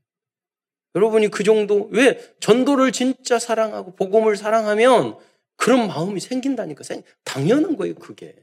[0.95, 5.17] 여러분이 그 정도 왜 전도를 진짜 사랑하고 복음을 사랑하면
[5.55, 6.83] 그런 마음이 생긴다니까
[7.23, 8.35] 당연한 거예요 그게.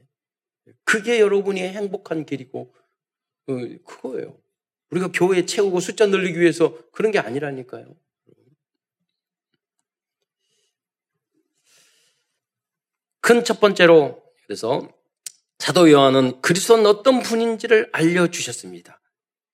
[0.83, 2.73] 그게 여러분이 행복한 길이고
[3.47, 3.53] 어,
[3.85, 4.39] 그거예요.
[4.89, 7.95] 우리가 교회 채우고 숫자 늘리기 위해서 그런 게 아니라니까요.
[13.25, 14.87] 큰 첫 번째로 그래서
[15.57, 19.01] 사도 요한은 그리스도는 어떤 분인지를 알려주셨습니다.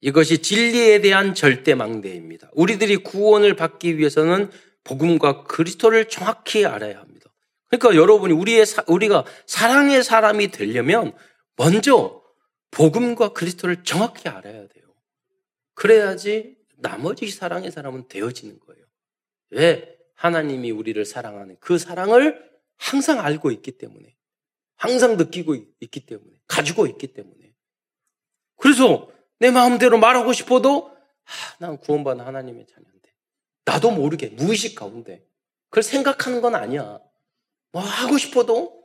[0.01, 2.49] 이것이 진리에 대한 절대 망대입니다.
[2.51, 4.51] 우리들이 구원을 받기 위해서는
[4.83, 7.31] 복음과 그리스도를 정확히 알아야 합니다.
[7.69, 11.13] 그러니까 여러분이 우리의 우리가 사랑의 사람이 되려면
[11.55, 12.21] 먼저
[12.71, 14.93] 복음과 그리스도를 정확히 알아야 돼요.
[15.75, 18.83] 그래야지 나머지 사랑의 사람은 되어지는 거예요.
[19.51, 19.95] 왜?
[20.15, 22.50] 하나님이 우리를 사랑하는 그 사랑을
[22.81, 24.15] 항상 알고 있기 때문에.
[24.75, 26.31] 항상 느끼고 있기 때문에.
[26.47, 27.53] 가지고 있기 때문에.
[28.57, 33.09] 그래서 내 마음대로 말하고 싶어도 아, 난 구원받은 하나님의 자녀인데.
[33.65, 35.23] 나도 모르게 무의식 가운데.
[35.69, 36.99] 그걸 생각하는 건 아니야.
[37.71, 38.83] 뭐 하고 싶어도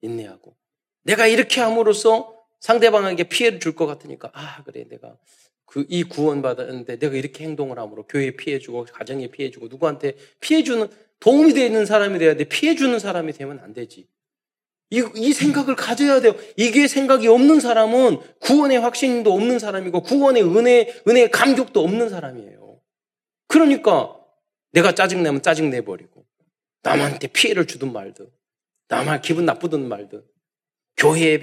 [0.00, 0.56] 인내하고.
[1.02, 5.18] 내가 이렇게 함으로써 상대방에게 피해를 줄 것 같으니까 아 그래 내가
[5.66, 10.16] 그 이 구원 받았는데 내가 이렇게 행동을 함으로 교회에 피해 주고 가정에 피해 주고 누구한테
[10.40, 10.88] 피해 주는
[11.24, 12.44] 도움이 되는 사람이 돼야 돼.
[12.44, 14.06] 피해주는 사람이 되면 안 되지.
[14.90, 16.34] 이, 이 생각을 가져야 돼요.
[16.58, 22.78] 이게 생각이 없는 사람은 구원의 확신도 없는 사람이고 구원의 은혜, 은혜의 감격도 없는 사람이에요.
[23.48, 24.14] 그러니까
[24.72, 26.26] 내가 짜증내면 짜증내버리고
[26.82, 28.28] 남한테 피해를 주든 말든
[28.88, 30.22] 나만 기분 나쁘든 말든
[30.98, 31.40] 교회에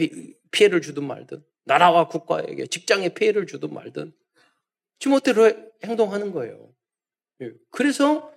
[0.51, 4.13] 피해를 주든 말든 나라와 국가에게 직장에 피해를 주든 말든
[4.99, 5.51] 지멋대로
[5.83, 6.71] 행동하는 거예요.
[7.41, 7.51] 예.
[7.71, 8.31] 그래서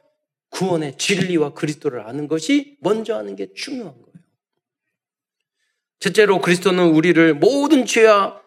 [0.54, 4.14] 구원의 진리와 그리스도를 아는 것이 먼저 하는 게 중요한 거예요.
[5.98, 8.40] 첫째로 그리스도는 우리를 모든 죄와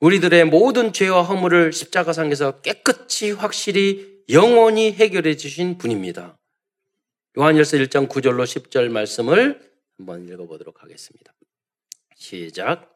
[0.00, 6.36] 우리들의 모든 죄와 허물을 십자가상에서 깨끗이 확실히 영원히 해결해 주신 분입니다.
[7.38, 11.32] 요한일서 1장 9절로 10절 말씀을 한번 읽어보도록 하겠습니다.
[12.14, 12.94] 시작.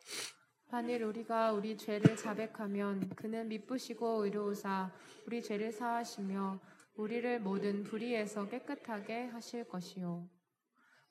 [0.71, 4.91] 만일 우리가 우리 죄를 자백하면 그는 미쁘시고 의로우사
[5.27, 6.61] 우리 죄를 사하시며
[7.01, 10.29] 우리를 모든 불의에서 깨끗하게 하실 것이요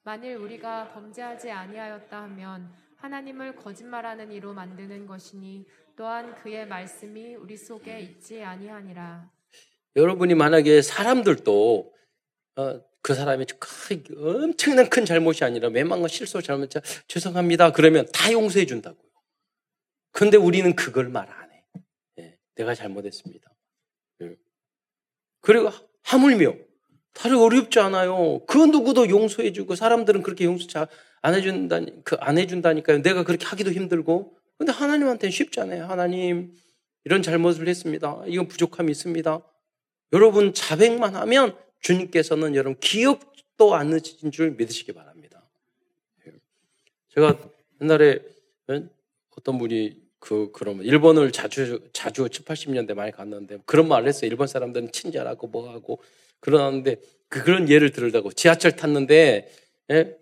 [0.03, 7.99] 만일 우리가 범죄하지 아니하였다 하면 하나님을 거짓말하는 이로 만드는 것이니 또한 그의 말씀이 우리 속에
[8.01, 9.31] 있지 아니하니라
[9.95, 11.93] 여러분이 만약에 사람들도
[12.55, 13.45] 어, 그 사람이
[14.17, 16.69] 엄청난 큰 잘못이 아니라 매망과 실수 잘못
[17.07, 18.97] 죄송합니다 그러면 다 용서해 준다고
[20.11, 21.63] 근데 우리는 그걸 말 안 해.
[22.19, 23.49] 예, 내가 잘못했습니다.
[24.21, 24.35] 예.
[25.49, 25.71] 그리고
[26.03, 26.53] 하물며
[27.13, 28.45] 다들 어렵지 않아요.
[28.45, 33.01] 그 누구도 용서해주고 사람들은 그렇게 용서 잘안 해준다, 그안 해준다니까요.
[33.01, 34.37] 내가 그렇게 하기도 힘들고.
[34.59, 35.85] 근데 하나님한테는 쉽지 않아요.
[35.85, 36.55] 하나님,
[37.03, 38.21] 이런 잘못을 했습니다.
[38.27, 39.41] 이건 부족함이 있습니다.
[40.13, 45.49] 여러분 자백만 하면 주님께서는 여러분 기억도 안 늦으신 줄 믿으시기 바랍니다.
[47.15, 47.39] 제가
[47.81, 48.19] 옛날에
[49.35, 54.29] 어떤 분이 그 그러면 일본을 자주 자주 7, 80년대 많이 갔는데 그런 말을 했어요.
[54.29, 56.01] 일본 사람들은 친절하고 뭐하고
[56.39, 56.97] 그러는데
[57.29, 59.51] 그 그런 예를 들다고 지하철 tas는데
[59.91, 60.15] 예?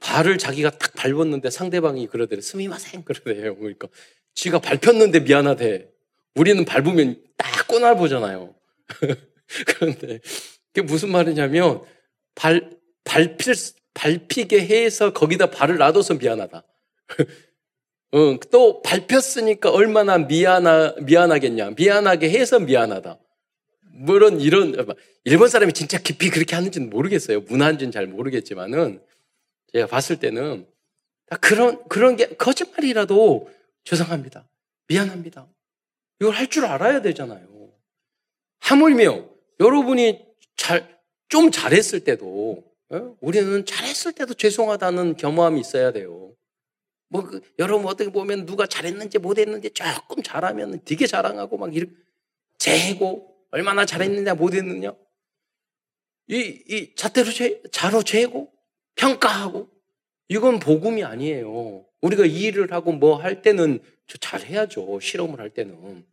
[0.00, 3.56] 발을 자기가 딱 밟았는데 상대방이 그러더래 스미마생 그러대요.
[3.56, 3.88] 그러니까
[4.34, 5.88] 지가 밟혔는데 미안하대.
[6.34, 8.54] 우리는 밟으면 딱 꼬날 보잖아요.
[9.66, 10.20] 그런데
[10.72, 11.82] 그게 무슨 말이냐면
[12.34, 12.70] 발
[13.04, 13.54] 밟힐
[13.94, 16.64] 밟히게 해서 거기다 발을 놔둬서 미안하다.
[18.14, 21.70] 응, 또 밟혔으니까 얼마나 미안하, 미안하겠냐.
[21.70, 23.18] 미안하게 해서 미안하다.
[23.96, 24.74] 물론 이런
[25.24, 27.40] 일본 사람이 진짜 깊이 그렇게 하는지는 모르겠어요.
[27.42, 29.00] 문화인지는 잘 모르겠지만은
[29.72, 30.66] 제가 봤을 때는
[31.40, 33.50] 그런 그런 게 거짓말이라도
[33.84, 34.46] 죄송합니다.
[34.88, 35.46] 미안합니다.
[36.20, 37.46] 이걸 할 줄 알아야 되잖아요.
[38.60, 39.28] 하물며
[39.60, 40.24] 여러분이
[40.56, 40.94] 잘
[41.28, 43.16] 좀 잘했을 때도 어?
[43.20, 46.32] 우리는 잘했을 때도 죄송하다는 겸허함이 있어야 돼요.
[47.14, 51.94] 뭐 그, 여러분 어떻게 보면 누가 잘했는지 못했는지 조금 잘하면 되게 자랑하고 막 이렇게
[52.58, 54.92] 재고 얼마나 잘했느냐, 못했느냐.
[56.26, 58.52] 이, 이 잣대로 죄, 자로 죄고,
[58.96, 59.70] 평가하고.
[60.26, 61.86] 이건 복음이 아니에요.
[62.00, 63.78] 우리가 일을 하고 뭐 할 때는
[64.20, 64.98] 잘 해야죠.
[64.98, 66.04] 실험을 할 때는.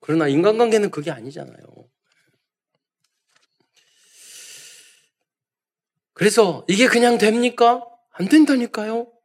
[0.00, 1.88] 그러나 인간관계는 그게 아니잖아요.
[6.14, 7.86] 그래서 이게 그냥 됩니까?
[8.10, 9.17] 안 된다니까요.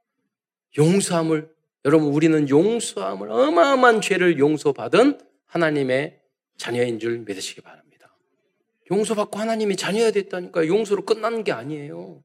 [0.77, 1.53] 용서함을,
[1.86, 6.19] 여러분, 우리는 용서함을, 어마어마한 죄를 용서받은 하나님의
[6.57, 8.15] 자녀인 줄 믿으시기 바랍니다.
[8.91, 12.23] 용서받고 하나님이 자녀가 됐다니까 용서로 끝나는 게 아니에요.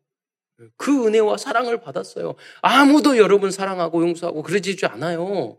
[0.76, 2.34] 그 은혜와 사랑을 받았어요.
[2.62, 5.58] 아무도 여러분 사랑하고 용서하고 그러지 않아요.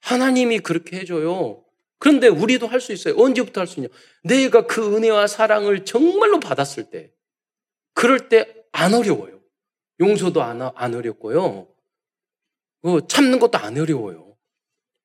[0.00, 1.64] 하나님이 그렇게 해줘요.
[1.98, 3.14] 그런데 우리도 할 수 있어요.
[3.16, 3.88] 언제부터 할 수 있냐?
[4.22, 7.10] 내가 그 은혜와 사랑을 정말로 받았을 때,
[7.94, 9.40] 그럴 때 안 어려워요.
[9.98, 11.66] 용서도 안, 안 어렵고요.
[12.88, 14.36] 어, 참는 것도 안 어려워요.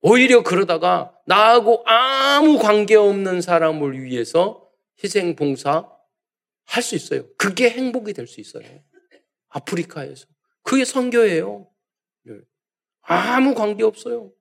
[0.01, 4.69] 오히려 그러다가 나하고 아무 관계 없는 사람을 위해서
[5.03, 5.89] 희생 봉사
[6.65, 7.25] 할 수 있어요.
[7.37, 8.63] 그게 행복이 될 수 있어요.
[9.49, 10.25] 아프리카에서.
[10.63, 11.67] 그게 선교예요.
[12.23, 12.35] 네.
[13.01, 14.31] 아무 관계 없어요.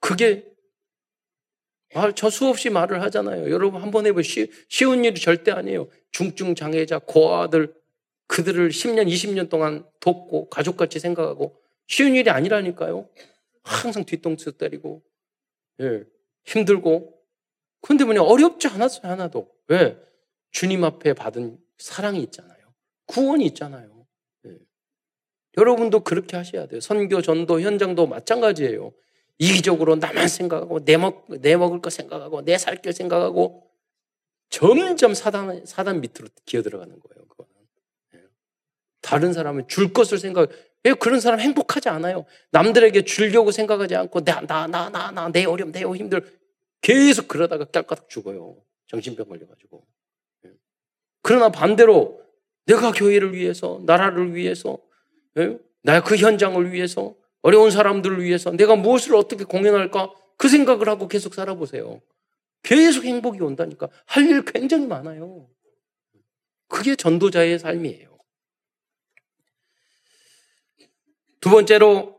[0.00, 0.46] 그게
[1.94, 3.50] 아, 저 수없이 말을 하잖아요.
[3.50, 5.88] 여러분 한 번 해보 쉬, 쉬운 일이 절대 아니에요.
[6.12, 7.74] 중증 장애자, 고아들
[8.28, 11.59] 그들을 10년, 20년 동안 돕고 가족같이 생각하고
[11.90, 13.08] 쉬운 일이 아니라니까요.
[13.64, 15.02] 항상 뒤통수 때리고,
[15.80, 16.04] 예,
[16.44, 17.20] 힘들고.
[17.82, 19.50] 근데 뭐냐, 어렵지 않았어요, 하나도.
[19.66, 20.00] 왜?
[20.52, 22.58] 주님 앞에 받은 사랑이 있잖아요.
[23.06, 24.06] 구원이 있잖아요.
[24.46, 24.58] 예.
[25.58, 26.80] 여러분도 그렇게 하셔야 돼요.
[26.80, 28.92] 선교, 전도, 현장도 마찬가지예요.
[29.38, 33.68] 이기적으로 나만 생각하고, 내, 먹, 내 먹을 거 생각하고, 내살길 생각하고,
[34.48, 37.50] 점점 사단, 사단 밑으로 기어 들어가는 거예요, 그거는.
[38.14, 38.20] 예.
[39.00, 40.50] 다른 사람은 줄 것을 생각,
[40.84, 42.24] 왜 그런 사람 행복하지 않아요?
[42.52, 46.24] 남들에게 주려고 생각하지 않고 나, 나, 나, 나, 나, 내 어려움, 내 힘들
[46.80, 48.56] 계속 그러다가 깔까닥 죽어요.
[48.86, 49.86] 정신병 걸려가지고.
[50.46, 50.50] 예.
[51.22, 52.22] 그러나 반대로
[52.66, 54.78] 내가 교회를 위해서, 나라를 위해서,
[55.38, 55.58] 예?
[55.82, 60.12] 나그 현장을 위해서, 어려운 사람들을 위해서 내가 무엇을 어떻게 공연할까?
[60.36, 62.00] 그 생각을 하고 계속 살아보세요.
[62.62, 63.88] 계속 행복이 온다니까.
[64.06, 65.48] 할 일 굉장히 많아요.
[66.68, 68.09] 그게 전도자의 삶이에요.
[71.40, 72.16] 두 번째로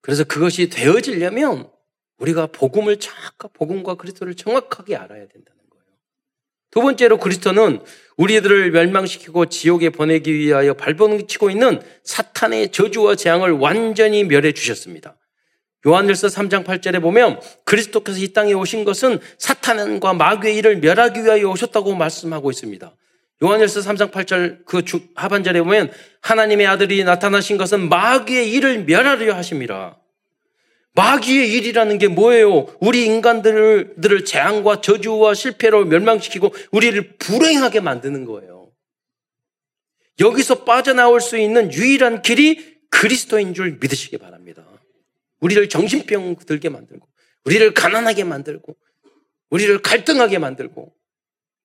[0.00, 1.70] 그래서 그것이 되어지려면
[2.18, 5.84] 우리가 복음을 정확 복음과 그리스도를 정확하게 알아야 된다는 거예요.
[6.70, 7.80] 두 번째로 그리스도는
[8.16, 15.16] 우리들을 멸망시키고 지옥에 보내기 위하여 발버둥치고 있는 사탄의 저주와 재앙을 완전히 멸해 주셨습니다.
[15.86, 21.94] 요한일서 3장 8절에 보면 그리스도께서 이 땅에 오신 것은 사탄과 마귀의 일을 멸하기 위하여 오셨다고
[21.96, 22.94] 말씀하고 있습니다.
[23.42, 24.82] 요한일서 3장 8절 그
[25.16, 29.96] 하반절에 보면 하나님의 아들이 나타나신 것은 마귀의 일을 멸하려 하심이라.
[30.94, 32.66] 마귀의 일이라는 게 뭐예요?
[32.80, 38.70] 우리 인간들을 재앙과 저주와 실패로 멸망시키고 우리를 불행하게 만드는 거예요.
[40.20, 44.64] 여기서 빠져나올 수 있는 유일한 길이 그리스도인 줄 믿으시기 바랍니다.
[45.40, 47.08] 우리를 정신병 들게 만들고,
[47.46, 48.76] 우리를 가난하게 만들고,
[49.50, 50.94] 우리를 갈등하게 만들고,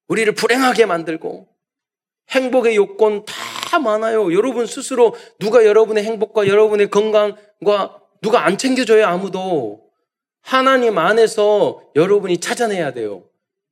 [0.08, 1.48] 우리를 불행하게 만들고,
[2.30, 4.34] 행복의 요건 다 많아요.
[4.34, 9.88] 여러분 스스로 누가 여러분의 행복과 여러분의 건강과 누가 안 챙겨줘요, 아무도.
[10.42, 13.24] 하나님 안에서 여러분이 찾아내야 돼요.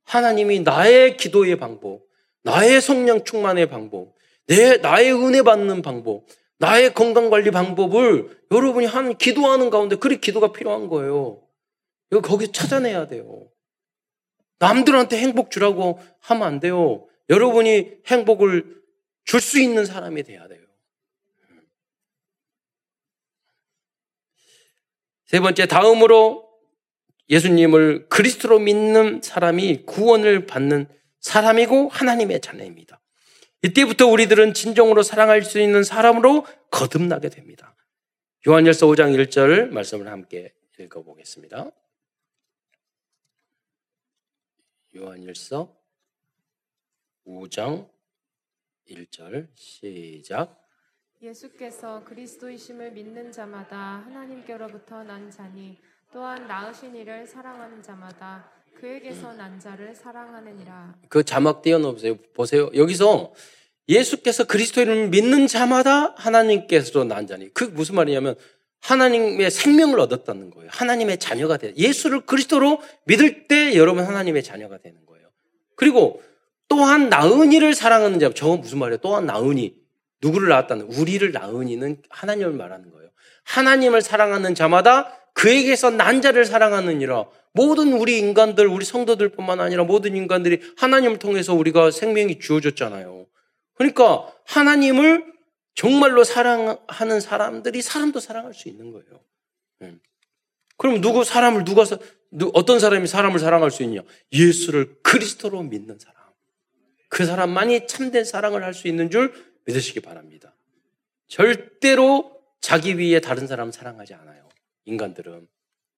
[0.04, 2.02] 하나님이 나의 기도의 방법,
[2.42, 4.14] 나의 성령 충만의 방법,
[4.46, 6.24] 내 나의 은혜 받는 방법,
[6.58, 11.42] 나의 건강 관리 방법을 여러분이 한 기도하는 가운데 그리 기도가 필요한 거예요.
[12.22, 13.48] 거기 찾아내야 돼요.
[14.58, 17.06] 남들한테 행복 주라고 하면 안 돼요.
[17.28, 18.76] 여러분이 행복을
[19.26, 20.64] 줄 수 있는 사람이 돼야 돼요.
[25.26, 26.48] 세 번째, 다음으로
[27.28, 30.86] 예수님을 그리스도로 믿는 사람이 구원을 받는
[31.18, 33.02] 사람이고 하나님의 자녀입니다.
[33.62, 37.74] 이때부터 우리들은 진정으로 사랑할 수 있는 사람으로 거듭나게 됩니다.
[38.46, 41.72] 요한열서 5장 1절 말씀을 함께 읽어보겠습니다.
[44.94, 45.75] 요한일서
[47.26, 47.88] 5장
[48.88, 50.62] 1절 시작.
[51.20, 55.78] 예수께서 그리스도이심을 믿는 자마다 하나님께로부터 난 자니
[56.12, 60.94] 또한 낳으신 이를 사랑하는 자마다 그에게서 난 자를 사랑하느니라.
[61.08, 62.16] 그 자막 띄워놓으세요.
[62.34, 62.70] 보세요.
[62.74, 63.32] 여기서
[63.88, 67.52] 예수께서 그리스도를 믿는 자마다 하나님께서 난 자니.
[67.54, 68.36] 그 무슨 말이냐면
[68.80, 70.68] 하나님의 생명을 얻었다는 거예요.
[70.70, 71.74] 하나님의 자녀가 돼.
[71.76, 75.30] 예수를 그리스도로 믿을 때 여러분 하나님의 자녀가 되는 거예요.
[75.74, 76.22] 그리고
[76.76, 78.30] 또한 나은이를 사랑하는 자.
[78.34, 78.98] 저건 무슨 말이에요?
[78.98, 79.74] 또한 나은이.
[80.20, 83.08] 누구를 낳았다는 우리를 낳은이는 하나님을 말하는 거예요.
[83.44, 87.24] 하나님을 사랑하는 자마다 그에게서 난 자를 사랑하느니라.
[87.52, 93.26] 모든 우리 인간들, 우리 성도들뿐만 아니라 모든 인간들이 하나님을 통해서 우리가 생명이 주어졌잖아요.
[93.74, 95.32] 그러니까 하나님을
[95.74, 99.20] 정말로 사랑하는 사람들이 사람도 사랑할 수 있는 거예요.
[99.80, 99.94] 네.
[100.76, 101.84] 그럼 누구 사람을 누가
[102.52, 104.02] 어떤 사람이 사람을 사랑할 수 있냐?
[104.30, 106.15] 예수를 그리스도로 믿는 사람.
[107.08, 109.32] 그 사람만이 참된 사랑을 할 수 있는 줄
[109.64, 110.54] 믿으시기 바랍니다.
[111.28, 114.48] 절대로 자기 위에 다른 사람 사랑하지 않아요.
[114.84, 115.48] 인간들은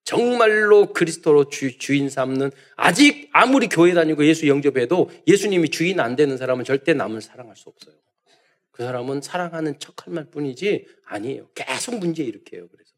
[0.04, 6.38] 정말로 그리스도로 주, 주인 삼는 아직 아무리 교회 다니고 예수 영접해도 예수님이 주인 안 되는
[6.38, 7.94] 사람은 절대 남을 사랑할 수 없어요.
[8.70, 11.50] 그 사람은 사랑하는 척할 말 뿐이지 아니에요.
[11.54, 12.68] 계속 문제 일으켜요.
[12.68, 12.92] 그래서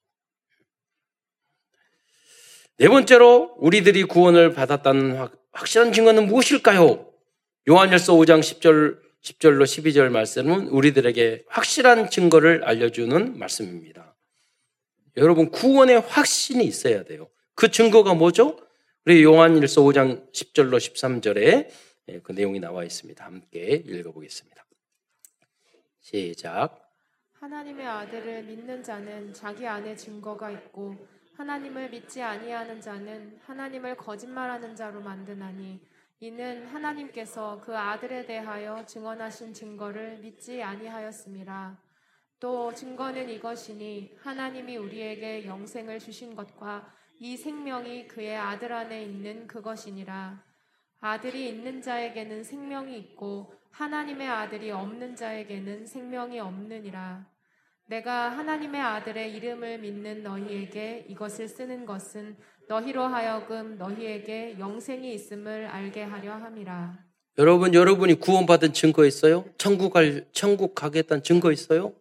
[2.77, 7.10] 네 번째로 우리들이 구원을 받았다는 확, 확실한 증거는 무엇일까요?
[7.71, 14.17] 요한열서 5장 10절 10절로 12절 말씀은 우리들에게 확실한 증거를 알려주는 말씀입니다.
[15.17, 17.29] 여러분 구원의 확신이 있어야 돼요.
[17.55, 18.59] 그 증거가 뭐죠?
[19.07, 21.69] 우리 요한일서 5장 10절로 13절에
[22.25, 23.25] 그 내용이 나와 있습니다.
[23.25, 24.67] 함께 읽어보겠습니다.
[26.01, 26.91] 시작.
[27.35, 30.97] 하나님의 아들을 믿는 자는 자기 안에 증거가 있고
[31.37, 35.79] 하나님을 믿지 아니하는 자는 하나님을 거짓말하는 자로 만드나니
[36.23, 41.83] 이는 하나님께서 그 아들에 대하여 증언하신 증거를 믿지 아니하였습니다.
[42.39, 50.45] 또 증거는 이것이니 하나님이 우리에게 영생을 주신 것과 이 생명이 그의 아들 안에 있는 그것이니라.
[51.01, 57.27] 아들이 있는 자에게는 생명이 있고 하나님의 아들이 없는 자에게는 생명이 없느니라.
[57.87, 62.37] 내가 하나님의 아들의 이름을 믿는 너희에게 이것을 쓰는 것은
[62.71, 67.05] 너희로 하여금 너희에게 영생이 있음을 알게 하려 함이라.
[67.39, 69.45] 여러분, 여러분이 구원받은 증거 있어요?
[69.59, 71.93] 천국 갈, 천국 가겠다는 증거 있어요?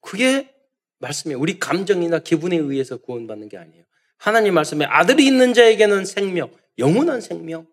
[0.00, 0.54] 그게
[1.00, 1.40] 말씀이에요.
[1.40, 3.82] 우리 감정이나 기분에 의해서 구원받는 게 아니에요.
[4.16, 7.66] 하나님 말씀에 아들이 있는 자에게는 생명, 영원한 생명.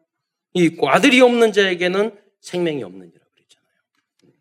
[0.54, 4.36] 있고 아들이 없는 자에게는 생명이 없느니라 그랬잖아요.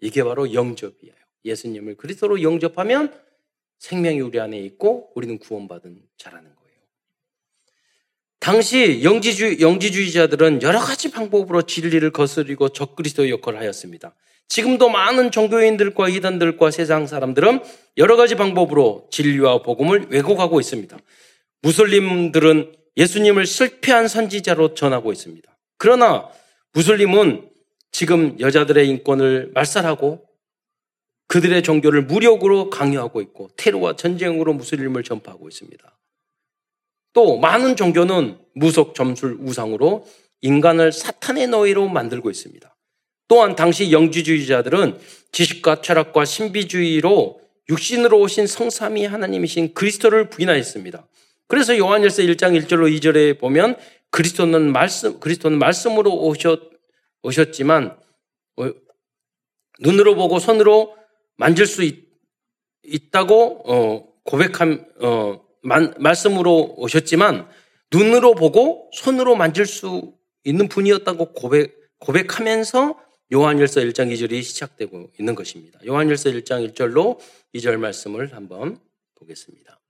[0.00, 1.14] 이게 바로 영접이에요.
[1.44, 3.18] 예수님을 그리스도로 영접하면
[3.78, 6.63] 생명이 우리 안에 있고 우리는 구원받은 자라는 거예요.
[8.44, 14.14] 당시 영지주, 영지주의자들은 여러 가지 방법으로 진리를 거스리고 적그리스도 역할을 하였습니다.
[14.48, 17.62] 지금도 많은 종교인들과 이단들과 세상 사람들은
[17.96, 20.94] 여러 가지 방법으로 진리와 복음을 왜곡하고 있습니다.
[21.62, 25.50] 무슬림들은 예수님을 실패한 선지자로 전하고 있습니다.
[25.78, 26.28] 그러나
[26.74, 27.48] 무슬림은
[27.92, 30.22] 지금 여자들의 인권을 말살하고
[31.28, 35.93] 그들의 종교를 무력으로 강요하고 있고 테러와 전쟁으로 무슬림을 전파하고 있습니다.
[37.14, 40.06] 또 많은 종교는 무속 점술 우상으로
[40.42, 42.76] 인간을 사탄의 노예로 만들고 있습니다.
[43.28, 44.98] 또한 당시 영지주의자들은
[45.32, 47.40] 지식과 철학과 신비주의로
[47.70, 51.08] 육신으로 오신 성삼위 하나님이신 그리스도를 부인하였습니다.
[51.46, 53.76] 그래서 요한일서 1장 1절로 2절에 보면
[54.10, 56.60] 그리스도는 말씀 그리스도는 말씀으로 오셨
[57.22, 57.96] 오셨지만
[58.56, 58.70] 어,
[59.80, 60.94] 눈으로 보고 손으로
[61.36, 62.04] 만질 수 있,
[63.10, 67.48] 다고 어, 고백함 어, 만, 말씀으로 오셨지만
[67.92, 73.00] 눈으로 보고 손으로 만질 수 있는 분이었다고 고백 고백하면서
[73.32, 75.80] 요한일서 1장 2절이 시작되고 있는 것입니다.
[75.86, 77.18] 요한일서 1장 1절로
[77.54, 78.78] 2절 말씀을 한번
[79.14, 79.80] 보겠습니다.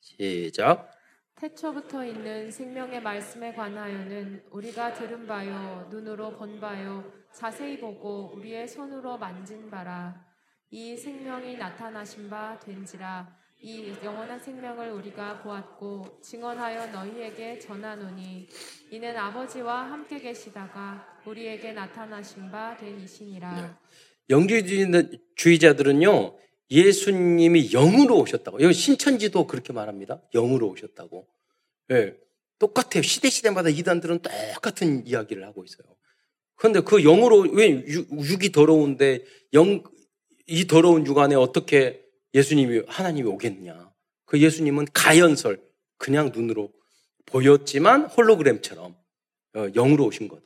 [0.00, 0.90] 시작.
[1.34, 9.16] 태초부터 있는 생명의 말씀에 관하여는 우리가 들은 바요, 눈으로 본 바요, 자세히 보고 우리의 손으로
[9.16, 10.24] 만진 바라.
[10.70, 13.39] 이 생명이 나타나신 바 된지라.
[13.62, 18.48] 이 영원한 생명을 우리가 보았고 증언하여 너희에게 전하노니
[18.90, 23.60] 이는 아버지와 함께 계시다가 우리에게 나타나신 바 된 이신이라.
[23.60, 23.70] 네.
[24.30, 26.38] 영주주의자들은요
[26.70, 28.62] 예수님이 영으로 오셨다고.
[28.62, 30.22] 여기 신천지도 그렇게 말합니다.
[30.32, 31.26] 영으로 오셨다고.
[31.90, 32.16] 예.
[32.58, 33.02] 똑같아요.
[33.02, 34.20] 시대 시대마다 이단들은
[34.54, 35.96] 똑같은 이야기를 하고 있어요.
[36.56, 39.82] 그런데 그 영으로, 왜 육 이 더러운데 영,
[40.46, 42.02] 이 더러운 육 안에 어떻게
[42.34, 43.90] 예수님이, 하나님이 오겠냐.
[44.24, 45.60] 그 예수님은 가연설,
[45.98, 46.72] 그냥 눈으로
[47.26, 48.96] 보였지만 홀로그램처럼
[49.54, 50.42] 어, 영으로 오신 거다.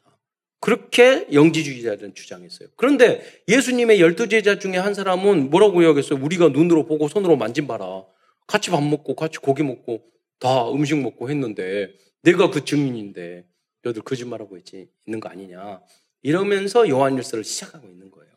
[0.61, 2.71] 그렇게 영지주의자들은 주장했어요.
[2.77, 6.19] 그런데 예수님의 열두 제자 중에 한 사람은 뭐라고 이야기했어요?
[6.23, 8.05] 우리가 눈으로 보고 손으로 만진 바라.
[8.47, 10.03] 같이 밥 먹고 같이 고기 먹고
[10.39, 13.47] 다 음식 먹고 했는데 내가 그 증인인데
[13.83, 15.83] 너희들 거짓말하고 있지 있는 거 아니냐.
[16.23, 18.34] 이러면서 요한일서를 시작하고 있는 거예요.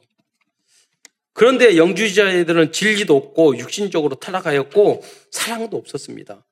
[1.37, 6.43] 그런데 영주의자들은 진리도 없고 육신적으로 타락하였고 사랑도 없었습니다.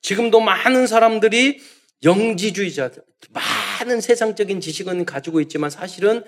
[0.00, 1.60] 지금도 많은 사람들이
[2.02, 6.24] 영지주의자들, 많은 세상적인 지식은 가지고 있지만 사실은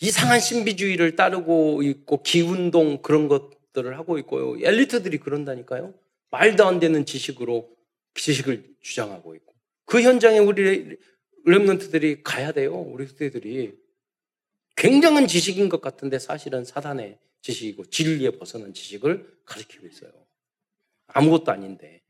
[0.00, 4.64] 이상한 신비주의를 따르고 있고 기운동 그런 것들을 하고 있고요.
[4.64, 5.94] 엘리트들이 그런다니까요.
[6.30, 7.68] 말도 안 되는 지식으로
[8.14, 9.52] 지식을 주장하고 있고
[9.86, 10.96] 그 현장에 우리
[11.46, 12.76] 렘런트들이 가야 돼요.
[12.76, 13.81] 우리 후대들이
[14.76, 20.10] 굉장한 지식인 것 같은데 사실은 사단의 지식이고 진리에 벗어난 지식을 가르치고 있어요.
[21.08, 22.02] 아무것도 아닌데.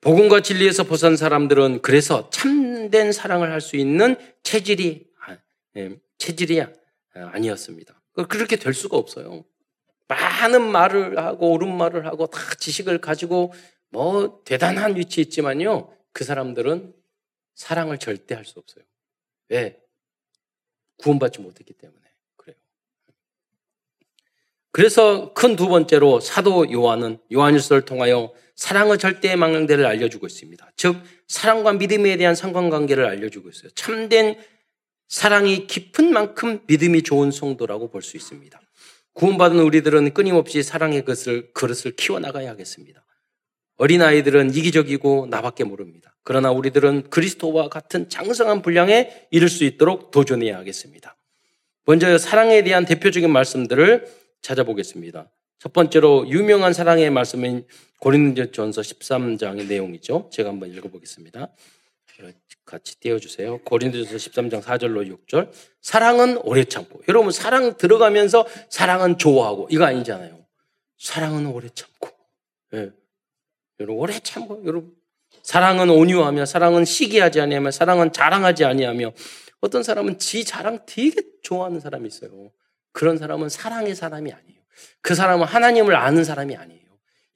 [0.00, 5.38] 복음과 진리에서 벗어난 사람들은 그래서 참된 사랑을 할 수 있는 체질이 아,
[5.76, 6.72] 예, 체질이 아,
[7.14, 8.02] 아니었습니다.
[8.28, 9.44] 그렇게 될 수가 없어요.
[10.08, 13.54] 많은 말을 하고 옳은 말을 하고 다 지식을 가지고
[13.90, 15.96] 뭐 대단한 위치에 있지만요.
[16.12, 16.92] 그 사람들은
[17.54, 18.84] 사랑을 절대 할 수 없어요.
[19.52, 19.78] 왜?
[20.96, 22.00] 구원받지 못했기 때문에
[22.36, 22.56] 그래요.
[24.70, 30.72] 그래서 큰 두 번째로 사도 요한은 요한일서를 통하여 사랑의 절대의 망령대를 알려주고 있습니다.
[30.76, 30.96] 즉
[31.28, 33.70] 사랑과 믿음에 대한 상관관계를 알려주고 있어요.
[33.72, 34.38] 참된
[35.08, 38.58] 사랑이 깊은 만큼 믿음이 좋은 성도라고 볼 수 있습니다.
[39.14, 43.04] 구원받은 우리들은 끊임없이 사랑의 것을, 그릇을 키워나가야 하겠습니다.
[43.76, 46.14] 어린아이들은 이기적이고 나밖에 모릅니다.
[46.24, 51.16] 그러나 우리들은 그리스도와 같은 장성한 분량에 이를 수 있도록 도전해야 하겠습니다.
[51.84, 54.06] 먼저 사랑에 대한 대표적인 말씀들을
[54.40, 55.30] 찾아보겠습니다.
[55.58, 57.66] 첫 번째로 유명한 사랑의 말씀인
[58.00, 60.28] 고린도전서 13장의 내용이죠.
[60.32, 61.48] 제가 한번 읽어보겠습니다.
[62.64, 63.58] 같이 띄워주세요.
[63.64, 65.50] 고린도전서 13장 4절로 6절.
[65.80, 67.02] 사랑은 오래 참고.
[67.08, 70.44] 여러분 사랑 들어가면서 사랑은 좋아하고 이거 아니잖아요.
[70.98, 72.10] 사랑은 오래 참고.
[72.74, 72.90] 예.
[73.82, 74.62] 여러분 오래 참고.
[74.64, 74.94] 여러분
[75.42, 79.12] 사랑은 온유하며 사랑은 시기하지 아니하며 사랑은 자랑하지 아니하며
[79.60, 82.52] 어떤 사람은 지 자랑 되게 좋아하는 사람이 있어요.
[82.92, 84.62] 그런 사람은 사랑의 사람이 아니에요.
[85.00, 86.82] 그 사람은 하나님을 아는 사람이 아니에요.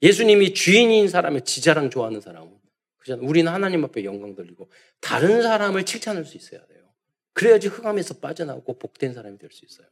[0.01, 2.51] 예수님이 주인인 사람의 지자랑 좋아하는 사람은
[2.97, 3.25] 그잖아요.
[3.25, 4.69] 우리는 하나님 앞에 영광 돌리고
[5.01, 6.83] 다른 사람을 칭찬할 수 있어야 돼요.
[7.33, 9.87] 그래야지 흑암에서 빠져나오고 복된 사람이 될 수 있어요.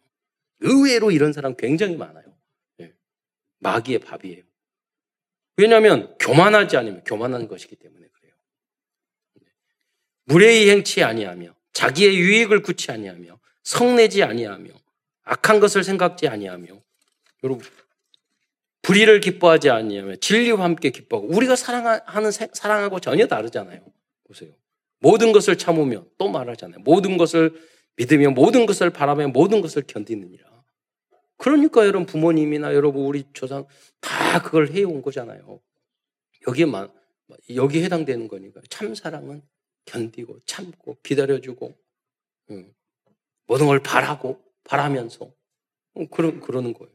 [0.60, 2.26] 의외로 이런 사람 굉장히 많아요.
[2.78, 2.93] 네.
[3.60, 4.43] 마귀의 밥이에요.
[5.58, 8.34] 왜냐하면 교만하지 않으면 교만한 것이기 때문에 그래요.
[9.36, 9.47] 네.
[10.26, 14.70] 무례히 행치 아니하며 자기의 유익을 구치 아니하며 성내지 아니하며
[15.24, 16.68] 악한 것을 생각지 아니하며
[17.43, 17.66] 여러분
[18.82, 23.82] 불의를 기뻐하지 아니하며 진리와 함께 기뻐하고 우리가 사랑하는 사랑하고 전혀 다르잖아요.
[24.28, 24.51] 보세요.
[24.99, 26.82] 모든 것을 참으며 또 말하잖아요.
[26.82, 27.53] 모든 것을
[27.95, 30.55] 믿으며 모든 것을 바라며 모든 것을 견디느니라.
[31.38, 33.66] 그러니까 여러분 부모님이나 여러분 우리 조상
[34.00, 35.60] 다 그걸 해온 거잖아요.
[36.48, 36.92] 여기에만
[37.56, 39.42] 여기 해당되는 거니까 참 사랑은
[39.86, 41.78] 견디고 참고 기다려주고
[42.52, 42.74] 응.
[43.48, 45.32] 모든 걸 바라고 바라면서
[46.12, 46.94] 그런 그러는 거예요.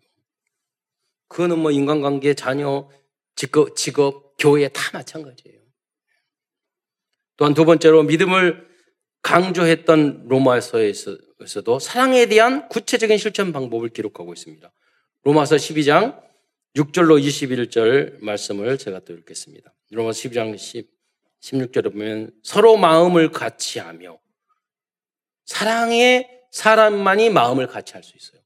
[1.29, 2.89] 그거는 뭐 인간관계, 자녀,
[3.37, 5.61] 직업, 직업, 교회 다 마찬가지예요.
[7.37, 8.70] 또한 두 번째로 믿음을
[9.23, 14.73] 강조했던 로마서에서도 사랑에 대한 구체적인 실천 방법을 기록하고 있습니다.
[15.25, 16.23] 로마서 12장
[16.77, 19.75] 6절로 21절 말씀을 제가 또 읽겠습니다.
[19.91, 20.89] 로마서 12장 10,
[21.41, 24.19] 16절에 보면 서로 마음을 같이 하며
[25.45, 28.41] 사랑의 사람만이 마음을 같이 할 수 있어요.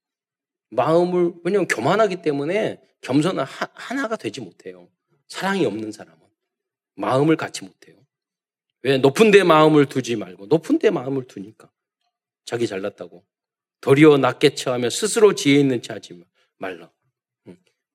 [0.71, 4.89] 마음을 왜냐하면 교만하기 때문에 겸손은 하나가 되지 못해요.
[5.29, 6.19] 사랑이 없는 사람은
[6.97, 8.04] 마음을 갖지 못해요.
[8.85, 11.71] 왜 높은 데 마음을 두지 말고 높은 데 마음을 두니까
[12.45, 13.25] 자기 잘났다고
[13.81, 16.23] 도리어 낮게 처하며 스스로 지혜 있는 체 하지
[16.59, 16.91] 말라.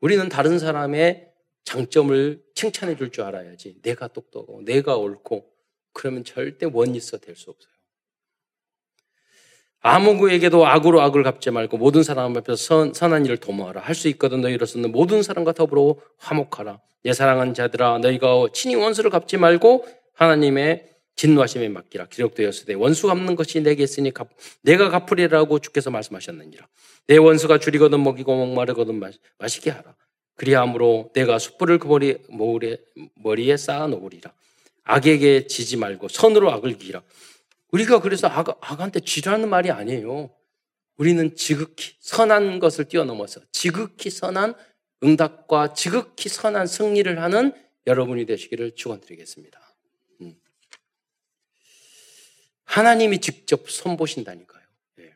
[0.02, 1.32] 우리는 다른 사람의
[1.64, 3.82] 장점을 칭찬해 줄 줄 알아야지.
[3.84, 5.52] 내가 똑똑하고 내가 옳고
[5.94, 7.72] 그러면 절대 원리서 될 수 없어요.
[9.82, 13.82] 아무에게도 악으로 악을 갚지 말고 모든 사람 앞에서 선, 선한 일을 도모하라.
[13.82, 16.82] 할 수 있거든 너희로서는 모든 사람과 더불어 화목하라.
[17.04, 19.86] 내 사랑하는 자들아 너희가 친히 원수를 갚지 말고
[20.20, 22.07] 하나님의 진노하심에 맡기라.
[22.07, 24.30] 기록되었으되 원수 갚는 것이 내게 있으니 갚,
[24.61, 26.67] 내가 갚으리라고 주께서 말씀하셨느니라.
[27.07, 28.99] 내 원수가 줄이거든 먹이고 목마르거든
[29.38, 29.95] 마시 게 하라.
[30.36, 32.78] 그리함으로 내가 숯불을 그 머리, 머리에,
[33.15, 34.34] 머리에 쌓아 놓으리라.
[34.84, 37.01] 악에게 지지 말고 선으로 악을 기라.
[37.72, 40.30] 우리가 그래서 악, 악한테 지라는 말이 아니에요.
[40.97, 44.53] 우리는 지극히 선한 것을 뛰어넘어서 지극히 선한
[45.03, 47.53] 응답과 지극히 선한 승리를 하는
[47.88, 49.59] 여러분이 되시기를 축원드리겠습니다.
[50.22, 50.36] 음.
[52.70, 54.63] 하나님이 직접 손보신다니까요.
[54.97, 55.15] 네.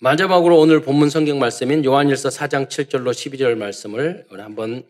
[0.00, 4.88] 마지막으로 오늘 본문 성경 말씀인 요한일서 4장 7절로 12절 말씀을 한번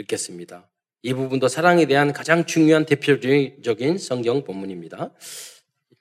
[0.00, 0.68] 읽겠습니다.
[1.02, 5.12] 이 부분도 사랑에 대한 가장 중요한 대표적인 성경 본문입니다.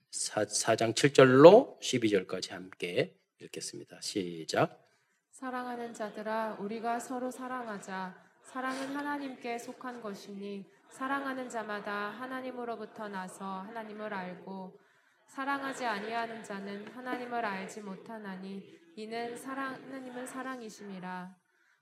[0.10, 4.00] 4, 장 7절로 12절까지 함께 읽겠습니다.
[4.02, 4.84] 시작.
[5.32, 8.16] 사랑하는 자들아 우리가 서로 사랑하자.
[8.46, 14.80] 사랑은 하나님께 속한 것이니 사랑하는 자마다 하나님으로부터 나서 하나님을 알고
[15.26, 21.36] 사랑하지 아니하는 자는 하나님을 알지 못하나니 이는 사랑 하나님은 사랑이심이라.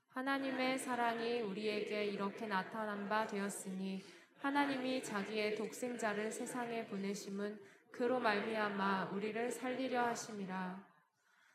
[0.08, 4.02] 하나님의 사랑이 우리에게 이렇게 나타난 바 되었으니
[4.40, 7.60] 하나님이 자기의 독생자를 세상에 보내심은
[7.92, 10.86] 그로 말미암아 우리를 살리려 하심이라.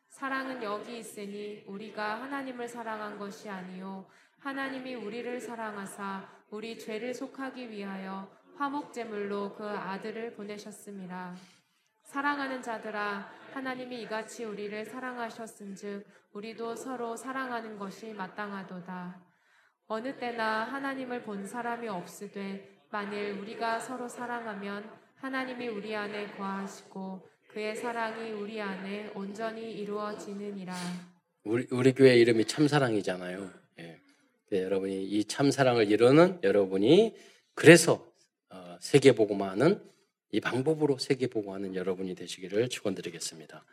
[0.10, 4.08] 사랑은 여기 있으니 우리가 하나님을 사랑한 것이 아니요
[4.41, 11.35] 하나님이 우리를 사랑하사 우리 죄를 속하기 위하여 화목제물로 그 아들을 보내셨습니다.
[12.03, 19.21] 사랑하는 자들아 하나님이 이같이 우리를 사랑하셨은즉 우리도 서로 사랑하는 것이 마땅하도다.
[19.87, 27.75] 어느 때나 하나님을 본 사람이 없으되 만일 우리가 서로 사랑하면 하나님이 우리 안에 거하시고 그의
[27.75, 30.73] 사랑이 우리 안에 온전히 이루어지느니라.
[31.43, 33.49] 우리 우리 교회 이름이 참사랑이잖아요.
[33.79, 34.07] 예.
[34.49, 37.13] 네, 여러분이 이 참사랑을 이루는 여러분이
[37.53, 38.07] 그래서
[38.49, 39.81] 어, 세계 복음화는
[40.31, 43.65] 이 방법으로 세계 보고하는 여러분이 되시기를 축원드리겠습니다.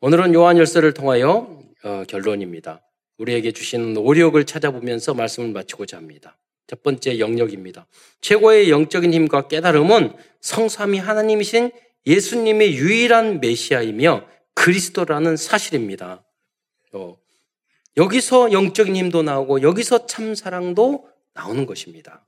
[0.00, 2.82] 오늘은 요한 열서를 통하여 어, 결론입니다.
[3.18, 6.38] 우리에게 주시는 오력을 찾아보면서 말씀을 마치고자 합니다.
[6.66, 7.86] 첫 번째 영역입니다.
[8.22, 11.70] 최고의 영적인 힘과 깨달음은 성삼이 하나님이신
[12.06, 16.24] 예수님의 유일한 메시아이며 그리스도라는 사실입니다.
[16.92, 17.18] 어,
[17.96, 22.24] 여기서 영적인 힘도 나오고 여기서 참 사랑도 나오는 것입니다.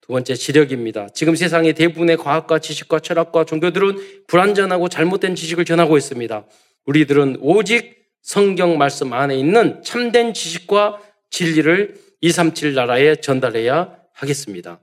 [0.00, 1.08] 두 번째 지력입니다.
[1.08, 6.46] 지금 세상의 대부분의 과학과 지식과 철학과 종교들은 불완전하고 잘못된 지식을 전하고 있습니다.
[6.86, 14.80] 우리들은 오직 성경 말씀 안에 있는 참된 지식과 진리를 237 나라에 전달해야 하겠습니다.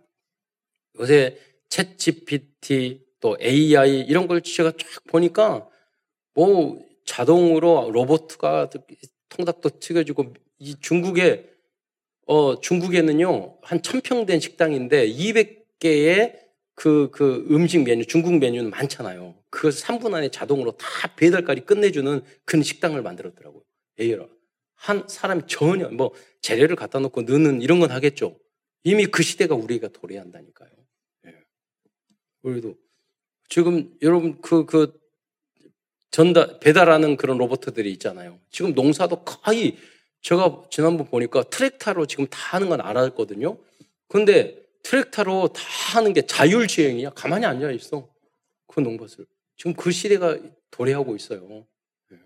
[0.99, 1.37] 요새
[1.69, 5.67] 챗 GPT 또 AI 이런 걸 제가 쫙 보니까
[6.33, 8.69] 뭐 자동으로 로봇가
[9.33, 11.49] 통닭도 튀겨주고 이 중국에
[12.25, 16.39] 어, 중국에는요, 한 천평 된 식당인데 200개의
[16.75, 19.35] 그, 그 음식 메뉴, 중국 메뉴는 많잖아요.
[19.49, 23.61] 그 3분 안에 자동으로 다 배달까지 끝내주는 그런 식당을 만들었더라고요.
[23.99, 24.27] 에이라.
[24.75, 28.39] 한 사람이 전혀, 뭐, 재료를 갖다 놓고 넣는 이런 건 하겠죠.
[28.83, 30.71] 이미 그 시대가 우리가 도래한다니까요.
[31.27, 31.35] 예.
[32.41, 32.75] 우리도.
[33.49, 34.99] 지금 여러분 그, 그,
[36.13, 38.39] 전달, 배달하는 그런 로봇들이 있잖아요.
[38.51, 39.77] 지금 농사도 거의
[40.21, 43.57] 제가 지난번 보니까 트랙타로 지금 다 하는 건 알았거든요.
[44.07, 45.61] 근데 트랙타로 다
[45.95, 47.09] 하는 게 자율주행이야.
[47.15, 48.07] 가만히 앉아 있어.
[48.67, 49.25] 그 농밭을.
[49.57, 50.37] 지금 그 시대가
[50.69, 51.65] 도래하고 있어요.
[52.11, 52.17] 예.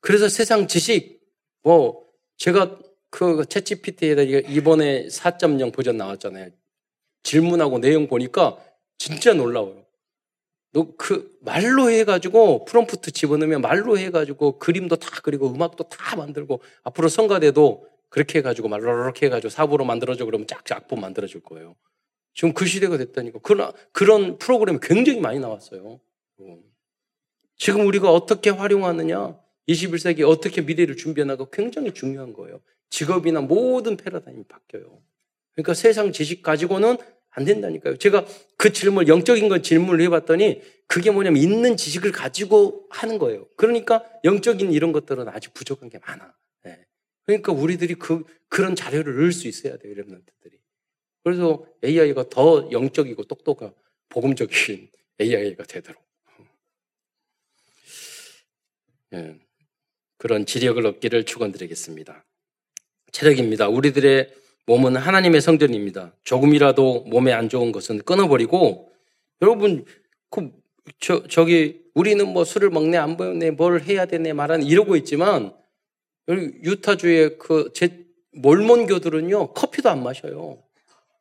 [0.00, 1.20] 그래서 세상 지식,
[1.62, 2.02] 뭐,
[2.38, 2.78] 제가
[3.10, 6.48] 그 채찌PT에다 이번에 4.0 버전 나왔잖아요.
[7.24, 8.56] 질문하고 내용 보니까
[8.96, 9.89] 진짜 놀라워요.
[10.72, 17.08] 너 그 말로 해가지고 프롬프트 집어넣으면 말로 해가지고 그림도 다 그리고 음악도 다 만들고 앞으로
[17.08, 21.76] 성가대도 그렇게 해가지고 말로 이렇게 해가지고 사부로 만들어줘 그러면 쫙쫙 악보 만들어줄 거예요.
[22.34, 23.40] 지금 그 시대가 됐다니까.
[23.40, 26.00] 그런, 그런 프로그램이 굉장히 많이 나왔어요.
[27.56, 32.60] 지금 우리가 어떻게 활용하느냐, 21세기 어떻게 미래를 준비하나가 굉장히 중요한 거예요.
[32.88, 35.02] 직업이나 모든 패러다임이 바뀌어요.
[35.54, 36.96] 그러니까 세상 지식 가지고는
[37.30, 37.96] 안 된다니까요.
[37.96, 38.26] 제가
[38.56, 43.46] 그 질문, 영적인 건 질문을 해봤더니 그게 뭐냐면 있는 지식을 가지고 하는 거예요.
[43.56, 46.34] 그러니까 영적인 이런 것들은 아주 부족한 게 많아.
[46.64, 46.84] 네.
[47.24, 49.94] 그러니까 우리들이 그, 그런 자료를 넣을 수 있어야 돼요.
[49.94, 50.58] 랩런트들이.
[51.22, 53.72] 그래서 AI가 더 영적이고 똑똑한
[54.08, 54.88] 복음적인
[55.20, 56.02] AI가 되도록.
[59.10, 59.38] 네.
[60.16, 62.24] 그런 지력을 얻기를 축원드리겠습니다.
[63.12, 63.68] 체력입니다.
[63.68, 64.34] 우리들의
[64.70, 66.14] 몸은 하나님의 성전입니다.
[66.22, 68.92] 조금이라도 몸에 안 좋은 것은 끊어버리고
[69.42, 69.84] 여러분
[70.30, 70.52] 그
[71.00, 75.52] 저, 저기 우리는 뭐 술을 먹네 안 먹네 뭘 해야 되네 말하는 이러고 있지만
[76.28, 80.62] 유타주의 그 제 몰몬교들은요 커피도 안 마셔요.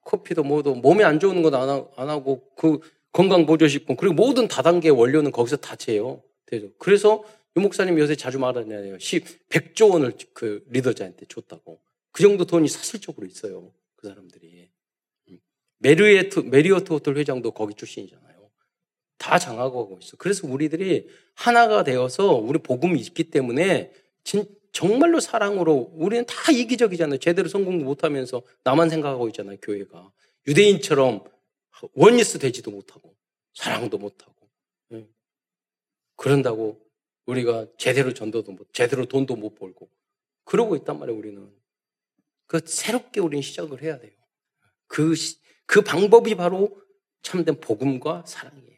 [0.05, 2.79] 커피도 뭐도 몸에 안 좋은 건 안 하고 그
[3.11, 6.21] 건강 보조식품 그리고 모든 다단계 원료는 거기서 다 재요.
[6.77, 7.23] 그래서
[7.57, 8.99] 유 목사님 요새 자주 말하잖아요.
[8.99, 11.79] 10, 100조 원을 그 리더자한테 줬다고.
[12.19, 13.71] 그 정도 돈이 사실적으로 있어요.
[13.95, 14.69] 그 사람들이.
[15.29, 15.39] 음.
[15.77, 18.51] 메리어트, 메리어트 호텔 회장도 거기 출신이잖아요.
[19.17, 20.17] 다 장악하고 있어.
[20.17, 23.93] 그래서 우리들이 하나가 되어서 우리 복음이 있기 때문에
[24.25, 24.43] 진,
[24.73, 27.19] 정말로 사랑으로 우리는 다 이기적이잖아요.
[27.19, 29.55] 제대로 성공도 못하면서 나만 생각하고 있잖아요.
[29.61, 30.11] 교회가
[30.45, 31.23] 유대인처럼
[31.93, 33.15] 원리스 되지도 못하고
[33.53, 34.35] 사랑도 못하고
[34.91, 35.07] 예.
[36.17, 36.85] 그런다고
[37.27, 39.89] 우리가 제대로 전도도 못, 제대로 돈도 못 벌고
[40.43, 41.17] 그러고 있단 말이에요.
[41.17, 41.58] 우리는
[42.49, 44.11] 그 새롭게 우리는 시작을 해야 돼요.
[44.87, 45.13] 그,
[45.67, 46.75] 그 방법이 바로
[47.21, 48.69] 참된 복음과 사랑이에요.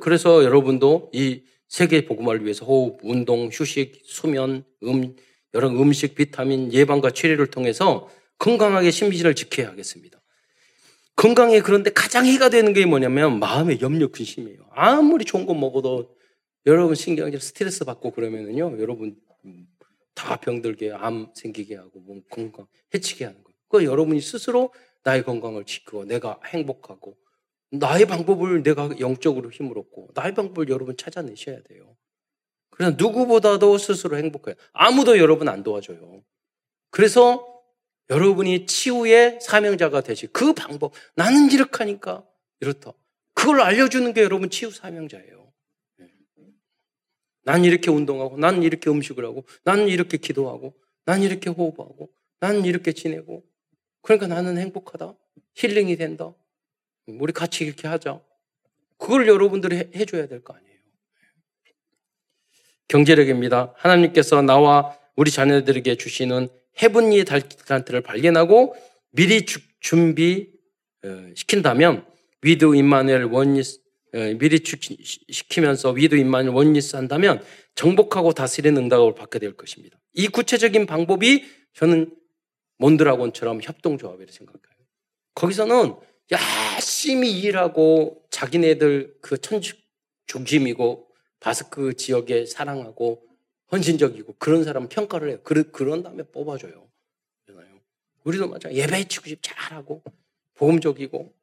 [0.00, 5.14] 그래서 여러분도 이 세계 복음화를 위해서 호흡, 운동, 휴식, 수면, 음,
[5.52, 10.20] 여러 음식, 비타민, 예방과 치료를 통해서 건강하게 심신을 지켜야 하겠습니다.
[11.16, 14.70] 건강에 그런데 가장 해가 되는 게 뭐냐면 마음의 염려 근심이에요.
[14.70, 16.16] 아무리 좋은 거 먹어도
[16.64, 19.16] 여러분 신경질 스트레스 받고 그러면은요, 여러분
[20.14, 23.56] 다 병들게 암 생기게 하고 몸 건강 해치게 하는 거예요.
[23.68, 24.72] 그 여러분이 스스로
[25.04, 27.16] 나의 건강을 지키고 내가 행복하고
[27.70, 31.96] 나의 방법을 내가 영적으로 힘을 얻고 나의 방법을 여러분 찾아내셔야 돼요.
[32.70, 34.54] 그래서 누구보다도 스스로 행복해요.
[34.72, 36.22] 아무도 여러분 안 도와줘요.
[36.90, 37.48] 그래서
[38.10, 42.24] 여러분이 치유의 사명자가 되시 그 방법 나는 이렇게 하니까
[42.60, 42.92] 이렇다.
[43.34, 45.41] 그걸 알려주는 게 여러분 치유 사명자예요.
[47.44, 47.52] 네.
[47.52, 50.74] 난 이렇게 운동하고, 난 이렇게 음식을 하고, 난 이렇게 기도하고,
[51.04, 53.44] 난 이렇게 호흡하고, 난 이렇게 지내고.
[54.02, 55.14] 그러니까 나는 행복하다.
[55.54, 56.34] 힐링이 된다.
[57.06, 58.20] 우리 같이 이렇게 하자.
[58.98, 60.72] 그걸 여러분들이 해, 해줘야 될 거 아니에요.
[62.88, 63.74] 경제력입니다.
[63.76, 66.48] 하나님께서 나와 우리 자녀들에게 주시는
[66.82, 68.74] heavenly 달란트를 발견하고
[69.10, 70.50] 미리 주, 준비
[71.04, 72.06] 어, 시킨다면
[72.42, 73.81] with 임마누엘 oneness 어,
[74.38, 77.42] 미리 시키면서 with 임마누엘 oneness 한다면
[77.74, 79.98] 정복하고 다스리는 응답을 받게 될 것입니다.
[80.12, 81.44] 이 구체적인 방법이
[81.74, 82.14] 저는
[82.78, 84.62] 몬드라곤처럼 협동조합이라고 생각해요.
[85.34, 85.94] 거기서는
[86.30, 89.76] 열심히 일하고 자기네들 그 천주
[90.26, 91.08] 중심이고
[91.40, 93.26] 바스크 지역에 사랑하고
[93.72, 95.38] 헌신적이고 그런 사람 평가를 해요.
[95.42, 96.88] 그런, 그런 다음에 뽑아줘요.
[98.24, 98.72] 우리도 맞아.
[98.72, 100.02] 예배 치고 잘하고
[100.54, 101.34] 복음적이고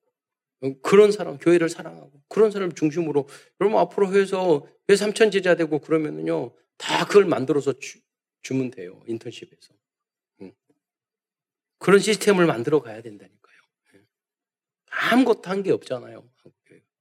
[0.81, 3.27] 그런 사람, 교회를 사랑하고 그런 사람 중심으로
[3.61, 7.99] 여러분 앞으로 해서 회 삼천 제자 되고 그러면은요 다 그걸 만들어서 주,
[8.41, 9.01] 주면 돼요.
[9.07, 9.73] 인턴십에서.
[10.41, 10.53] 응.
[11.77, 13.57] 그런 시스템을 만들어 가야 된다니까요.
[14.91, 16.27] 아무것도 한 게 없잖아요.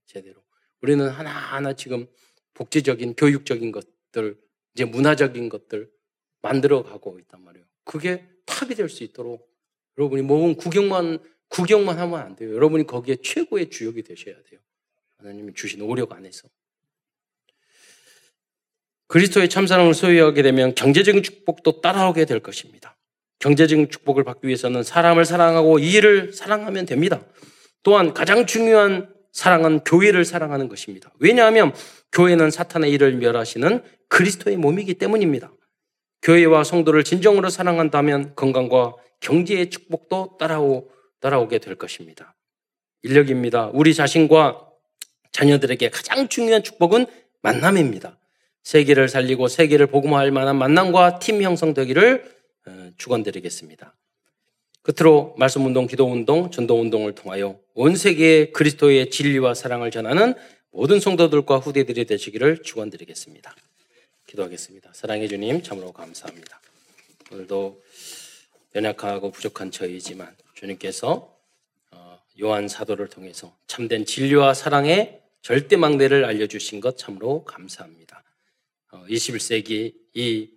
[0.06, 0.42] 제대로.
[0.80, 2.06] 우리는 하나 하나 지금
[2.54, 4.40] 복지적인 교육적인 것들
[4.74, 5.90] 이제 문화적인 것들
[6.42, 7.66] 만들어 가고 있단 말이에요.
[7.84, 9.48] 그게 탑이 될 수 있도록
[9.98, 11.18] 여러분이 몸 구경만
[11.48, 12.54] 구경만 하면 안 돼요.
[12.54, 14.60] 여러분이 거기에 최고의 주역이 되셔야 돼요.
[15.18, 16.48] 하나님이 주신 오력 안에서.
[19.08, 22.96] 그리스도의 참사랑을 소유하게 되면 경제적인 축복도 따라오게 될 것입니다.
[23.38, 27.24] 경제적인 축복을 받기 위해서는 사람을 사랑하고 이 일을 사랑하면 됩니다.
[27.82, 31.10] 또한 가장 중요한 사랑은 교회를 사랑하는 것입니다.
[31.20, 31.72] 왜냐하면
[32.12, 35.52] 교회는 사탄의 일을 멸하시는 그리스도의 몸이기 때문입니다.
[36.22, 40.88] 교회와 성도를 진정으로 사랑한다면 건강과 경제의 축복도 따라오,
[41.20, 42.34] 따라오게 될 것입니다.
[43.02, 43.70] 인력입니다.
[43.72, 44.68] 우리 자신과
[45.32, 47.06] 자녀들에게 가장 중요한 축복은
[47.42, 48.18] 만남입니다.
[48.62, 53.94] 세계를 살리고 세계를 복음화할 만한 만남과 팀 형성되기를 어, 축원드리겠습니다.
[54.82, 60.34] 끝으로 말씀 운동, 기도 운동, 전도 운동을 통하여 온 세계에 그리스도의 진리와 사랑을 전하는
[60.70, 63.54] 모든 성도들과 후대들이 되시기를 축원드리겠습니다.
[64.26, 64.90] 기도하겠습니다.
[64.92, 66.60] 사랑해 주님 참으로 감사합니다.
[67.32, 67.82] 오늘도
[68.74, 71.36] 연약하고 부족한 저희지만 주님께서
[71.92, 78.24] 어, 요한 사도를 통해서 참된 진리와 사랑의 절대 망대를 알려주신 것 참으로 감사합니다.
[78.90, 80.50] 21세기 어, 이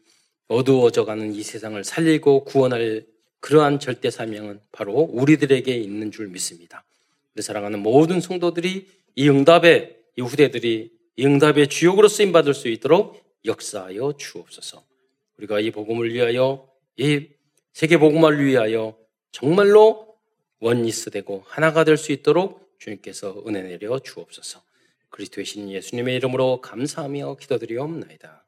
[0.47, 3.05] 어두워져가는 이 세상을 살리고 구원할
[3.39, 6.83] 그러한 절대 사명은 바로 우리들에게 있는 줄 믿습니다.
[7.33, 13.21] 우리 사랑하는 모든 성도들이 이 응답에 이 후대들이 이 응답의 주역으로 쓰임 받을 수 있도록
[13.45, 14.83] 역사하여 주옵소서.
[15.37, 17.27] 우리가 이 복음을 위하여 이
[17.73, 19.00] 세계 복음을 위하여
[19.31, 20.17] 정말로
[20.59, 24.61] 원리스 되고 하나가 될 수 있도록 주님께서 은혜 내려 주옵소서.
[25.09, 28.40] 그리스도의 신 예수님의 이름으로 감사하며 기도드리옵나이다.